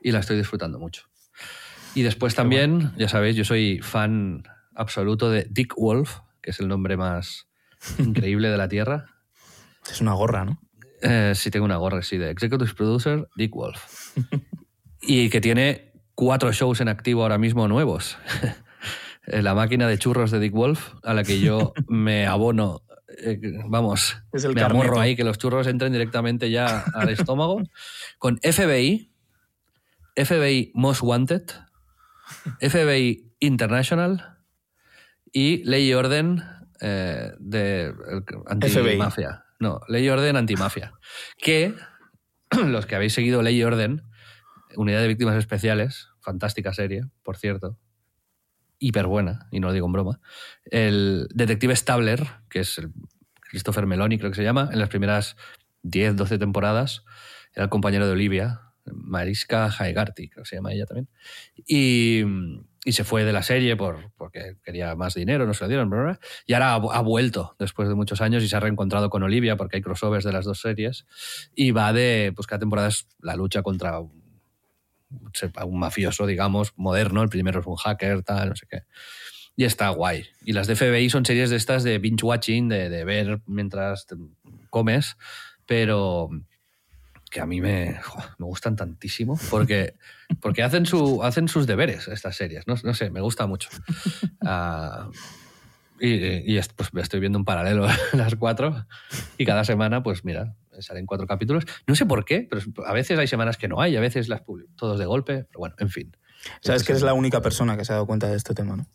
[0.00, 1.08] y la estoy disfrutando mucho.
[1.94, 4.42] Y después también, ya sabéis, yo soy fan
[4.74, 7.46] absoluto de Dick Wolf, que es el nombre más
[7.98, 9.06] increíble de la Tierra.
[9.90, 10.60] Es una gorra, ¿no?
[11.02, 14.16] Eh, sí, tengo una gorra, sí, de Executive Producer Dick Wolf.
[15.02, 18.18] y que tiene cuatro shows en activo ahora mismo nuevos.
[19.26, 22.82] la máquina de churros de Dick Wolf, a la que yo me abono,
[23.18, 24.16] eh, vamos,
[24.54, 27.62] me amorro ahí, que los churros entren directamente ya al estómago,
[28.18, 29.12] con FBI,
[30.16, 31.42] FBI Most Wanted,
[32.60, 34.34] FBI International,
[35.34, 36.42] y Ley y Orden
[36.80, 37.92] eh, de
[38.46, 39.44] antimafia.
[39.58, 40.92] No, Ley y Orden antimafia.
[41.36, 41.74] Que
[42.66, 44.02] los que habéis seguido Ley y Orden,
[44.76, 47.78] Unidad de Víctimas Especiales, fantástica serie, por cierto,
[48.78, 50.20] hiper buena, y no lo digo en broma,
[50.66, 52.92] el detective Stabler, que es el
[53.40, 55.36] Christopher Meloni, creo que se llama, en las primeras
[55.82, 57.04] 10, 12 temporadas,
[57.54, 58.60] era el compañero de Olivia,
[58.92, 61.08] Mariska Haigarty, creo que se llama ella también.
[61.66, 62.24] Y
[62.84, 66.18] y se fue de la serie por, porque quería más dinero, no se lo dieron,
[66.46, 69.76] y ahora ha, vuelto después de muchos años y se ha reencontrado con Olivia porque
[69.76, 71.06] hay crossovers de las dos series
[71.54, 74.42] y va de, pues cada temporada es la lucha contra un,
[75.64, 78.82] un mafioso, digamos, moderno, el primero es un hacker, tal, no sé qué.
[79.56, 80.26] Y está guay.
[80.44, 84.06] Y las de FBI son series de estas de binge watching, de, de ver mientras
[84.68, 85.16] comes,
[85.64, 86.28] pero
[87.34, 87.98] que a mí me,
[88.38, 89.96] me gustan tantísimo porque,
[90.40, 92.64] porque hacen, su, hacen sus deberes estas series.
[92.68, 93.70] No, no sé, me gusta mucho.
[94.40, 95.10] Uh,
[96.00, 98.86] y, y pues estoy viendo un paralelo las cuatro
[99.36, 101.64] y cada semana, pues mira, salen cuatro capítulos.
[101.88, 104.42] No sé por qué, pero a veces hay semanas que no hay, a veces las
[104.76, 106.16] todos de golpe, pero bueno, en fin.
[106.60, 108.86] Sabes que eres la única persona que se ha dado cuenta de este tema, ¿no?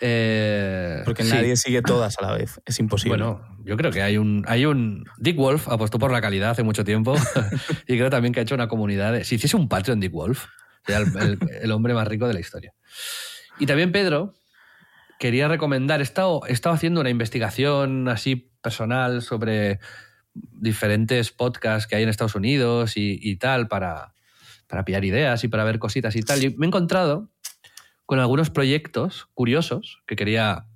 [0.00, 2.60] Eh, Porque nadie sigue todas a la vez.
[2.64, 3.18] Es imposible.
[3.18, 5.04] Bueno, yo creo que hay un, hay un.
[5.18, 7.14] Dick Wolf apostó por la calidad hace mucho tiempo
[7.86, 9.12] y creo también que ha hecho una comunidad.
[9.12, 10.46] De, si hiciese un Patreon, Dick Wolf,
[10.86, 11.06] sería
[11.62, 12.72] el, hombre más rico de la historia.
[13.58, 14.34] Y también Pedro
[15.18, 16.00] quería recomendar.
[16.00, 19.80] He estado, he estado haciendo una investigación así personal sobre
[20.32, 24.14] diferentes podcasts que hay en Estados Unidos y, y tal para,
[24.66, 26.42] para pillar ideas y para ver cositas y tal.
[26.42, 27.30] Y me he encontrado
[28.10, 30.66] con algunos proyectos curiosos que quería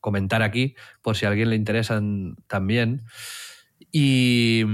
[0.00, 3.04] comentar aquí por si a alguien le interesan también.
[3.92, 4.64] Y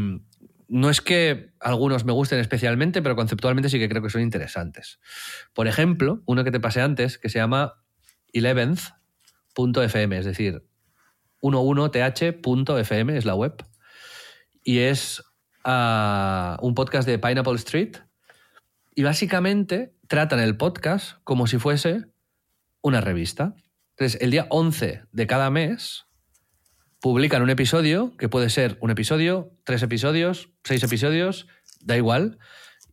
[0.68, 5.00] no es que algunos me gusten especialmente, pero conceptualmente sí que creo que son interesantes.
[5.54, 7.82] Por ejemplo, uno que te pasé antes que se llama
[8.32, 10.64] 11th.fm, es decir,
[11.40, 13.66] 11th.fm es la web.
[14.62, 15.24] Y es
[15.64, 17.96] ah, un podcast de Pineapple Street
[18.94, 22.04] Y básicamente tratan el podcast como si fuese
[22.82, 23.54] una revista.
[23.96, 26.04] Entonces, el día 11 de cada mes
[27.00, 31.46] publican un episodio, que puede ser un episodio, tres episodios, seis episodios,
[31.80, 32.38] da igual.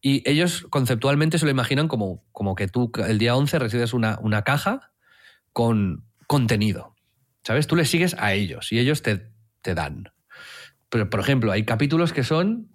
[0.02, 4.18] Y ellos conceptualmente se lo imaginan como, como que tú el día 11 recibes una,
[4.22, 4.94] una caja
[5.52, 6.96] con contenido.
[7.44, 7.68] ¿Sabes?
[7.68, 9.32] Tú le sigues a ellos y ellos te,
[9.62, 10.12] te dan.
[10.90, 12.74] Pero, por ejemplo, hay capítulos que son,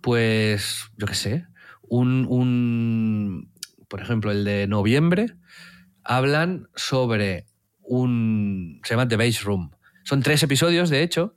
[0.00, 1.46] pues, yo qué sé,
[1.88, 3.52] un, un,
[3.88, 5.34] por ejemplo, el de noviembre,
[6.02, 7.46] hablan sobre
[7.82, 9.70] un, se llama The Base Room.
[10.04, 11.34] Son tres episodios, de hecho,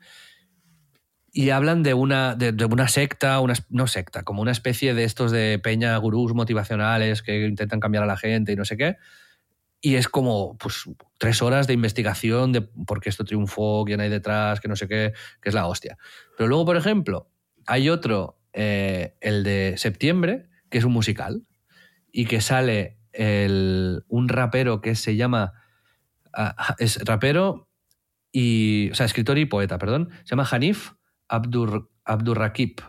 [1.31, 5.31] y hablan de una, de, una secta, una, no secta, como una especie de estos
[5.31, 8.97] de peña gurús motivacionales que intentan cambiar a la gente y no sé qué.
[9.79, 10.85] Y es como pues,
[11.19, 14.87] tres horas de investigación de por qué esto triunfó, quién hay detrás, que no sé
[14.87, 15.97] qué, que es la hostia.
[16.35, 17.29] Pero luego, por ejemplo,
[17.67, 21.45] hay otro, eh, el de septiembre, que es un musical,
[22.11, 25.53] y que sale el, un rapero que se llama.
[26.37, 27.69] Uh, es rapero
[28.31, 28.89] y.
[28.91, 30.09] O sea, escritor y poeta, perdón.
[30.23, 30.93] Se llama Hanif
[31.27, 32.81] Abdur, Abdurrakib.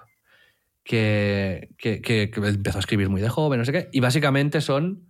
[0.84, 3.88] Que, que, que, que empezó a escribir muy de joven, no sé qué.
[3.92, 5.08] Y básicamente son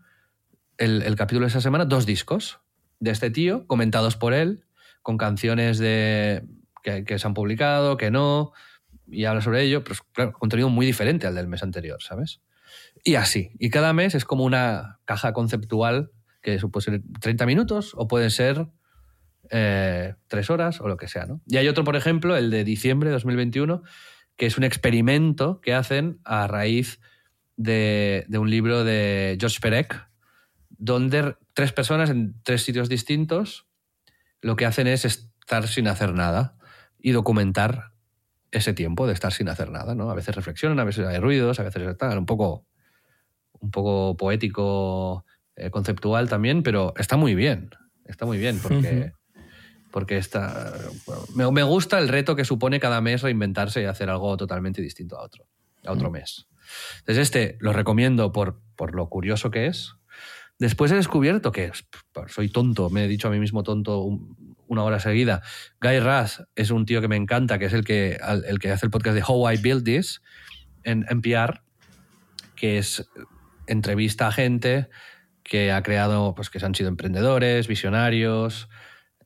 [0.78, 2.60] el, capítulo de esa semana, dos discos
[3.00, 4.64] de este tío, comentados por él,
[5.02, 6.44] con canciones de
[6.82, 8.52] que, se han publicado, que no,
[9.10, 12.40] y habla sobre ello, pero claro, contenido muy diferente al del mes anterior, ¿sabes?
[13.04, 13.52] Y así.
[13.58, 16.10] Y cada mes es como una caja conceptual
[16.42, 18.68] que puede ser 30 minutos o puede ser
[19.50, 21.40] eh, tres horas o lo que sea, ¿no?
[21.46, 23.82] Y hay otro, por ejemplo, el de diciembre de 2021,
[24.36, 27.00] que es un experimento que hacen a raíz
[27.56, 30.08] de, de un libro de George Perec,
[30.68, 33.66] donde tres personas en tres sitios distintos
[34.40, 36.56] lo que hacen es estar sin hacer nada
[37.00, 37.92] y documentar
[38.50, 40.10] ese tiempo de estar sin hacer nada, ¿no?
[40.10, 42.66] A veces reflexionan, a veces hay ruidos, a veces están un poco,
[43.60, 45.24] un poco poético,
[45.56, 47.70] eh, conceptual también, pero está muy bien,
[48.04, 49.12] está muy bien porque,
[49.90, 50.74] porque está,
[51.34, 55.18] me, me, gusta el reto que supone cada mes reinventarse y hacer algo totalmente distinto
[55.18, 55.46] a otro,
[55.84, 56.46] a otro mes.
[57.00, 59.98] Entonces este lo recomiendo por, por lo curioso que es,
[60.58, 61.70] Después he descubierto que
[62.26, 64.08] soy tonto, me he dicho a mí mismo tonto
[64.68, 65.42] una hora seguida.
[65.80, 68.86] Guy Raz es un tío que me encanta, que es el que, el que hace
[68.86, 70.22] el podcast de How I Build This
[70.84, 71.62] en NPR,
[72.54, 73.08] que es
[73.66, 74.88] entrevista a gente
[75.42, 78.68] que ha creado, pues que han sido emprendedores, visionarios,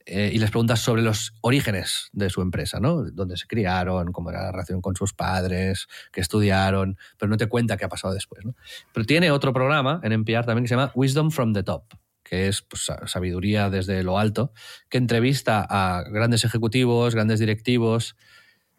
[0.07, 3.05] eh, y les preguntas sobre los orígenes de su empresa, ¿no?
[3.05, 7.47] Dónde se criaron, cómo era la relación con sus padres, qué estudiaron, pero no te
[7.47, 8.55] cuenta qué ha pasado después, ¿no?
[8.93, 11.85] Pero tiene otro programa en NPR también que se llama Wisdom from the Top,
[12.33, 14.55] que es pues, sabiduría desde lo alto,
[14.89, 18.17] que entrevista a grandes ejecutivos, grandes directivos,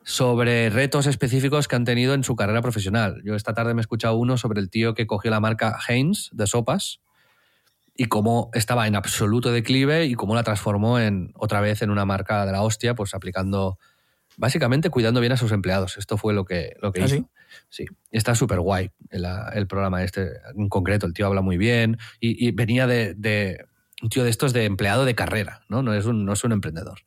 [0.01, 3.21] sobre retos específicos que han tenido en su carrera profesional.
[3.23, 6.29] Yo esta tarde me he escuchado uno sobre el tío que cogió la marca Heinz
[6.31, 6.99] de sopas
[7.95, 12.05] y cómo estaba en absoluto declive y cómo la transformó en otra vez en una
[12.05, 13.77] marca de la hostia, pues aplicando,
[14.35, 15.99] básicamente cuidando bien a sus empleados.
[15.99, 17.15] Esto fue lo que, lo que ¿Ah, hizo.
[17.17, 17.25] sí?
[17.69, 21.05] Sí, está súper guay el, programa este en concreto.
[21.05, 23.65] El tío habla muy bien y, venía de,
[24.01, 25.81] un tío de estos de empleado de carrera, ¿no?
[25.81, 26.99] No es un, no es un emprendedor.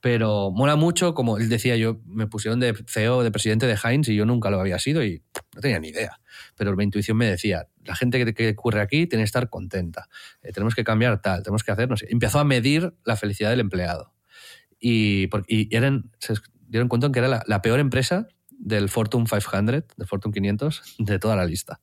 [0.00, 4.08] Pero mola mucho, como él decía, yo me pusieron de CEO, de presidente de Heinz
[4.08, 5.22] y yo nunca lo había sido y
[5.54, 6.20] no tenía ni idea.
[6.56, 10.08] Pero mi intuición me decía, la gente que, que ocurre aquí tiene que estar contenta,
[10.42, 12.06] eh, tenemos que cambiar tal, tenemos que hacer, no sé.
[12.08, 14.14] Empezó a medir la felicidad del empleado.
[14.80, 16.34] Y, y eran, se
[16.66, 18.28] dieron cuenta en que era la peor empresa
[18.60, 21.80] del Fortune 500, del Fortune 500, de toda la lista.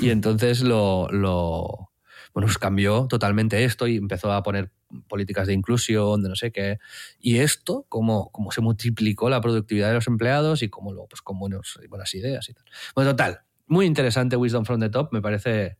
[0.00, 1.90] Y entonces lo, lo
[2.34, 4.70] bueno, pues cambió totalmente esto y empezó a poner
[5.06, 6.78] políticas de inclusión, de no sé qué.
[7.18, 11.20] Y esto, como, como se multiplicó la productividad de los empleados y como luego, pues
[11.20, 12.64] con buenos, buenas ideas y tal.
[12.94, 15.78] Bueno, total, muy interesante Wisdom from the Top, me parece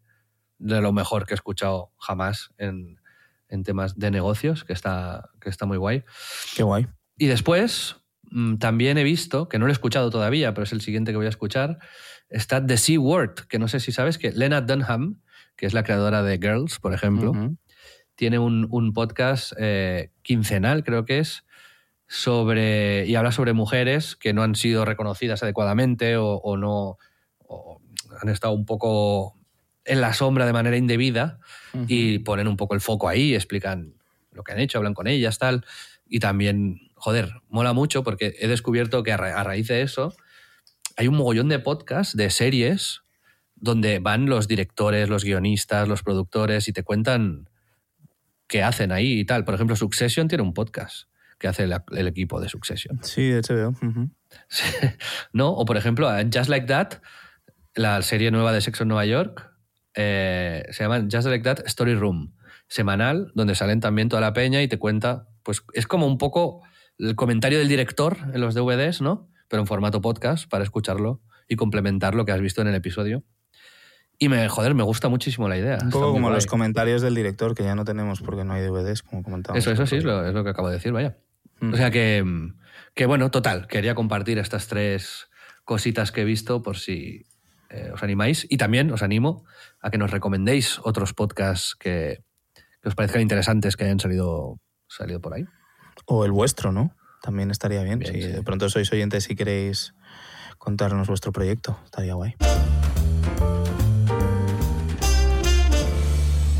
[0.58, 3.00] de lo mejor que he escuchado jamás en,
[3.48, 6.04] en temas de negocios, que está, que está muy guay.
[6.54, 6.88] Qué guay.
[7.16, 7.96] Y después,
[8.58, 11.26] también he visto, que no lo he escuchado todavía, pero es el siguiente que voy
[11.26, 11.78] a escuchar,
[12.28, 15.20] está The C Word, que no sé si sabes que Lena Dunham,
[15.56, 17.56] que es la creadora de Girls, por ejemplo, uh -huh.
[18.14, 21.44] tiene un, un podcast eh, quincenal, creo que es,
[22.06, 26.96] sobre y habla sobre mujeres que no han sido reconocidas adecuadamente o, o no
[27.46, 27.80] o
[28.20, 29.34] han estado un poco
[29.84, 31.38] en la sombra de manera indebida
[31.74, 31.84] uh -huh.
[31.88, 33.94] y ponen un poco el foco ahí, explican
[34.32, 35.64] lo que han hecho, hablan con ellas, tal.
[36.06, 40.14] Y también, joder, mola mucho porque he descubierto que a, ra a raíz de eso
[40.96, 43.02] hay un mogollón de podcasts, de series,
[43.54, 47.48] donde van los directores, los guionistas, los productores y te cuentan
[48.46, 49.44] qué hacen ahí y tal.
[49.44, 52.98] Por ejemplo, Succession tiene un podcast que hace el, el equipo de Succession.
[53.02, 53.68] Sí, de HBO.
[53.68, 54.10] Uh -huh.
[55.32, 55.50] ¿No?
[55.50, 57.00] O por ejemplo, Just Like That
[57.74, 59.48] la serie nueva de Sexo en Nueva York.
[59.94, 62.34] eh, se llama Just Like That Story Room,
[62.68, 66.62] semanal, donde salen también toda la peña y te cuenta, pues es como un poco
[66.98, 69.28] el comentario del director en los DVDs, ¿no?
[69.48, 73.24] Pero en formato podcast para escucharlo y complementar lo que has visto en el episodio.
[74.18, 75.78] Y me, joder, me gusta muchísimo la idea.
[75.80, 76.34] Un poco como guay.
[76.34, 79.62] los comentarios del director, que ya no tenemos porque no hay DVDs, como comentábamos.
[79.62, 81.16] Eso, eso sí, es lo, es lo que acabo de decir, vaya.
[81.60, 81.72] Mm.
[81.72, 82.24] O sea que,
[82.94, 85.28] que, bueno, total, quería compartir estas tres
[85.64, 87.26] cositas que he visto por si
[87.70, 88.44] eh, os animáis.
[88.50, 89.44] Y también os animo
[89.80, 92.24] a que nos recomendéis otros podcasts que,
[92.82, 95.44] que os parezcan interesantes que hayan salido, salido por ahí.
[96.10, 96.94] O el vuestro, ¿no?
[97.22, 97.98] También estaría bien.
[97.98, 98.28] Bien, si sí.
[98.28, 99.94] de pronto sois oyentes y queréis
[100.56, 102.34] contarnos vuestro proyecto, estaría guay.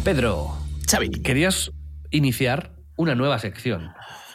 [0.05, 0.57] Pedro,
[0.91, 1.11] Xavi.
[1.11, 1.71] querías
[2.11, 3.93] iniciar una nueva sección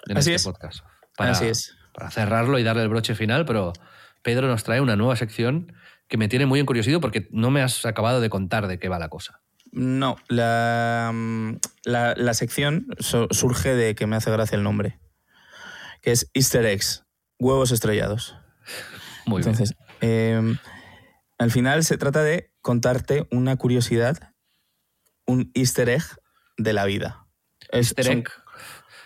[0.07, 0.43] en Así este es.
[0.43, 0.79] podcast.
[1.17, 1.75] Así es.
[1.93, 3.73] Para cerrarlo y darle el broche final, pero
[4.21, 5.73] Pedro nos trae una nueva sección
[6.07, 8.89] que me tiene muy en curiosidad porque no me has acabado de contar de qué
[8.89, 9.41] va la cosa.
[9.71, 11.53] No, la, mm,
[11.85, 14.99] la, la sección so- surge de que me hace gracia el nombre,
[16.03, 17.03] que es Easter eggs,
[17.39, 18.35] huevos estrellados.
[19.25, 19.49] Muy bien.
[19.49, 20.39] Entonces, eh,
[21.39, 24.33] al final se trata de contarte una curiosidad,
[25.25, 26.03] un Easter egg
[26.57, 27.25] de la vida.
[27.71, 28.29] Easter son- egg,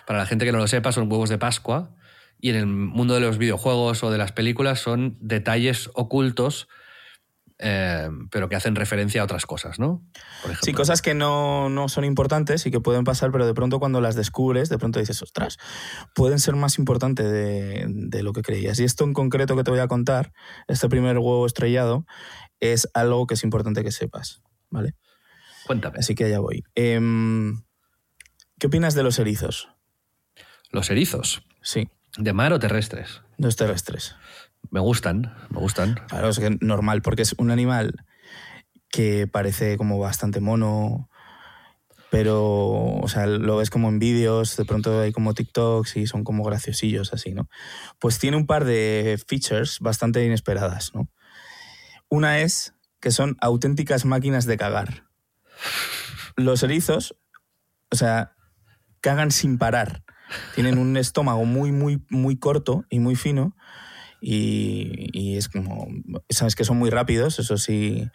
[0.06, 1.94] para la gente que no lo sepa, son huevos de Pascua.
[2.40, 6.68] Y en el mundo de los videojuegos o de las películas son detalles ocultos,
[7.60, 10.04] eh, pero que hacen referencia a otras cosas, ¿no?
[10.44, 10.56] Por.
[10.58, 14.00] Sí, cosas que no, no son importantes y que pueden pasar, pero de pronto cuando
[14.02, 15.58] las descubres, de pronto dices, ostras,
[16.14, 18.80] pueden ser más importantes de, de lo que creías.
[18.80, 20.34] Y esto en concreto que te voy a contar,
[20.68, 22.06] este primer huevo estrellado,
[22.60, 24.96] es algo que es importante que sepas, ¿vale?
[25.66, 26.00] Cuéntame.
[26.00, 26.64] Así que allá voy.
[26.76, 27.64] Em,
[28.60, 29.70] ¿Qué opinas de los erizos?
[30.72, 33.22] Los erizos, Sí, ¿de mar o terrestres?
[33.38, 34.16] los terrestres.
[34.72, 36.00] Me gustan, me gustan.
[36.08, 38.06] Claro, es que normal, porque es un animal
[38.90, 41.10] que parece como bastante mono,
[42.10, 46.24] pero, o sea, lo ves como en vídeos, de pronto hay como TikToks y son
[46.24, 47.50] como graciosillos así, ¿no?
[48.00, 51.10] Pues tiene un par de features bastante inesperadas, ¿no?
[52.10, 55.04] Una es que son auténticas máquinas de cagar.
[56.36, 57.16] Los erizos,
[57.92, 58.36] o sea,
[59.02, 60.04] cagan sin parar.
[60.56, 63.56] Tienen un estómago muy, muy, muy corto y muy fino.
[64.20, 65.88] Y, y es como,
[66.30, 68.10] sabes que son muy rápidos, eso sí,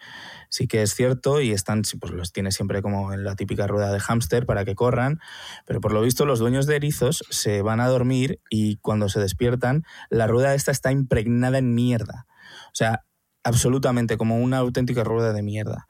[0.49, 3.91] sí que es cierto, y están, pues los tiene siempre como en la típica rueda
[3.91, 5.19] de hámster para que corran,
[5.65, 9.21] pero por lo visto los dueños de erizos se van a dormir y cuando se
[9.21, 12.25] despiertan, la rueda esta está impregnada en mierda.
[12.67, 13.05] O sea,
[13.43, 15.87] absolutamente como una auténtica rueda de mierda.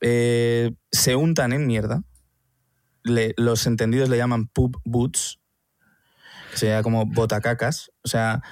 [0.00, 2.02] Eh, se untan en mierda,
[3.02, 5.40] le- los entendidos le llaman poop boots,
[6.50, 8.42] que sería como botacacas, o sea,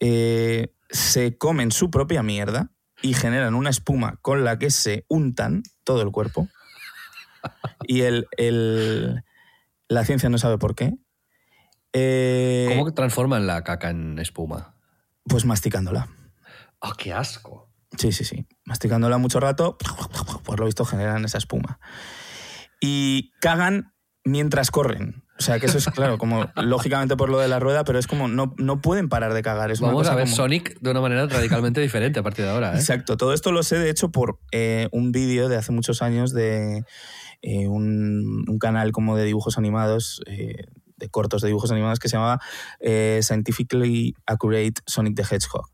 [0.00, 2.70] eh, se comen su propia mierda
[3.02, 6.48] y generan una espuma con la que se untan todo el cuerpo.
[7.84, 9.22] Y el, el-
[9.88, 10.94] la ciencia no sabe por qué.
[11.92, 14.74] Eh, ¿Cómo transforman la caca en espuma?
[15.24, 16.08] Pues masticándola.
[16.80, 17.70] ¡Ah, qué asco!
[17.96, 18.46] Sí, sí, sí.
[18.64, 19.78] Masticándola mucho rato,
[20.44, 21.80] por lo visto generan esa espuma.
[22.80, 23.94] Y cagan
[24.24, 25.24] mientras corren.
[25.38, 28.06] O sea, que eso es, claro, como lógicamente por lo de la rueda, pero es
[28.08, 29.70] como no, no pueden parar de cagar.
[29.70, 32.44] Es una Vamos cosa a ver como- Sonic de una manera radicalmente diferente a partir
[32.44, 32.72] de ahora.
[32.74, 32.76] ¿eh?
[32.78, 33.16] Exacto.
[33.16, 36.82] Todo esto lo sé, de hecho, por eh, un vídeo de hace muchos años de
[37.42, 40.64] eh, un, un canal como de dibujos animados, eh,
[40.96, 42.40] de cortos de dibujos animados, que se llamaba
[43.22, 45.68] Scientifically Accurate Sonic the Hedgehog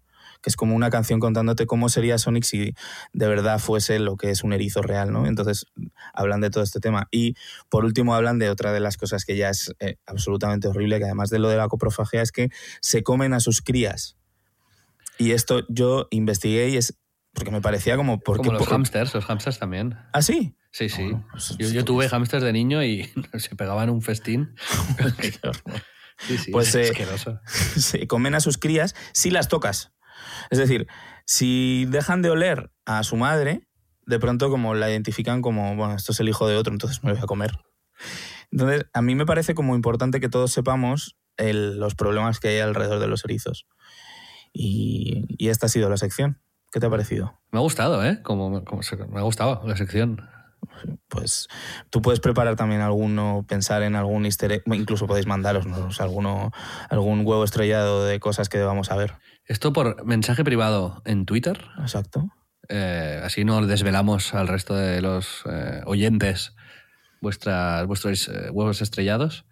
[0.45, 2.75] que es como una canción contándote cómo sería Sonic si
[3.15, 5.27] de verdad fuese lo que es un erizo real, ¿no?
[5.27, 5.65] Entonces
[6.13, 7.09] hablan de todo este tema.
[7.11, 7.35] Y
[7.71, 11.07] por último hablan de otra de las cosas que ya es eh, absolutamente horrible, que
[11.07, 12.51] además de lo de la coprofagia es que
[12.83, 14.19] se comen a sus crías.
[15.17, 16.99] Y esto yo investigué y es
[17.33, 18.21] porque me parecía como...
[18.21, 19.97] ¿por Como los por- hamsters, los hamsters también.
[20.13, 20.55] ¿Ah, sí?
[20.73, 21.09] Sí, sí.
[21.09, 24.55] No, pues- yo, yo tuve hamsters de niño y se pegaban un festín.
[26.29, 27.41] Sí, sí, Pues, es eh, asqueroso.
[27.77, 29.93] se comen a sus crías si las tocas.
[30.51, 30.87] Es decir,
[31.27, 33.67] si dejan de oler a su madre,
[34.07, 37.11] de pronto como la identifican como, bueno, esto es el hijo de otro, entonces me
[37.11, 37.53] lo voy a comer.
[38.51, 43.01] Entonces, a mí me parece como importante que todos sepamos los problemas que hay alrededor
[43.01, 43.67] de los erizos.
[44.53, 46.41] Y, y esta ha sido la sección.
[46.71, 47.41] ¿Qué te ha parecido?
[47.53, 48.21] Me ha gustado, ¿eh?
[48.23, 50.29] Como, como se- me ha gustado la sección.
[51.09, 51.49] Pues
[51.91, 56.53] tú puedes preparar también alguno, pensar en algún easter egg, incluso podéis mandarosnos alguno,
[56.91, 59.15] algún huevo estrellado de cosas que debamos saber.
[59.47, 61.65] Esto por mensaje privado en Twitter.
[61.81, 62.31] Exacto.
[62.69, 66.55] Eh, así no desvelamos al resto de los eh, oyentes
[67.21, 69.45] vuestras, vuestros eh, huevos estrellados.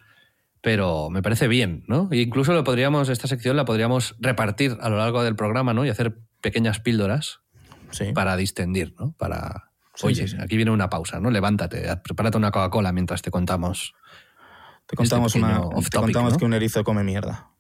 [0.63, 2.09] Pero me parece bien, ¿no?
[2.13, 5.85] E incluso lo podríamos, esta sección la podríamos repartir a lo largo del programa, ¿no?
[5.85, 7.41] Y hacer pequeñas píldoras.
[8.15, 9.13] para distendir, ¿no?
[9.19, 9.72] Para,
[10.03, 11.30] oye, aquí viene una pausa, ¿no?
[11.30, 13.95] Levántate, prepárate una Coca-Cola mientras te contamos.
[14.86, 17.51] Te contamos, este una, te contamos que un erizo come mierda.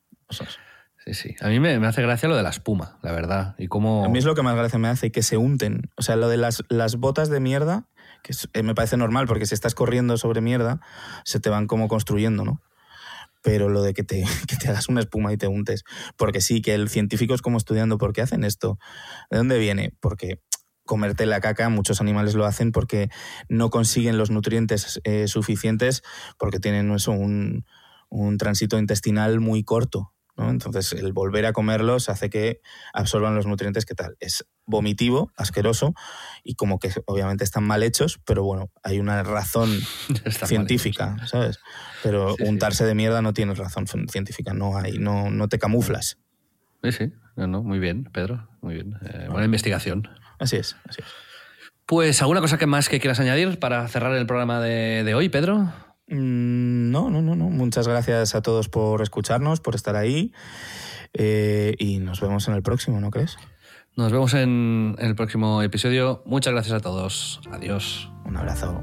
[1.04, 1.34] Sí, sí.
[1.40, 3.54] A mí me, hace gracia lo de la espuma, la verdad.
[3.58, 4.04] Y cómo...
[4.04, 5.90] A mí es lo que más gracia me hace, que se unten.
[5.96, 7.88] O sea, lo de las, las botas de mierda,
[8.22, 10.80] que eh, me parece normal, porque si estás corriendo sobre mierda,
[11.24, 12.62] se te van como construyendo, ¿no?
[13.42, 15.82] Pero lo de que te, que te hagas una espuma y te untes.
[16.16, 18.78] Porque sí, que el científico es como estudiando, ¿por qué hacen esto?
[19.30, 19.92] ¿De dónde viene?
[20.00, 20.40] Porque
[20.92, 23.08] comerte la caca, muchos animales lo hacen porque
[23.48, 26.02] no consiguen los nutrientes eh, suficientes
[26.38, 27.64] porque tienen eso, un,
[28.10, 30.12] un tránsito intestinal muy corto.
[30.36, 32.60] Entonces, el volver a comerlos hace que
[32.92, 34.18] absorban los nutrientes que tal.
[34.20, 35.94] Es vomitivo, asqueroso
[36.44, 39.70] y como que obviamente están mal hechos, pero bueno, hay una razón
[40.44, 41.58] científica, ¿sabes?
[42.02, 46.18] Pero untarse de mierda no tiene razón científica, no hay, no, no te camuflas.
[46.82, 48.98] Sí, sí, no, muy bien, Pedro, muy bien.
[49.06, 50.06] Eh, buena investigación.
[50.42, 51.08] Así es, así es.
[51.86, 55.28] Pues, ¿alguna cosa que más que quieras añadir para cerrar el programa de, de hoy,
[55.28, 55.72] Pedro?
[56.08, 57.48] Mm, no, no, no, no.
[57.48, 60.32] Muchas gracias a todos por escucharnos, por estar ahí.
[61.14, 63.36] Eh, y nos vemos en el próximo, ¿no crees?
[63.96, 66.22] Nos vemos en el próximo episodio.
[66.26, 67.40] Muchas gracias a todos.
[67.52, 68.10] Adiós.
[68.24, 68.82] Un abrazo.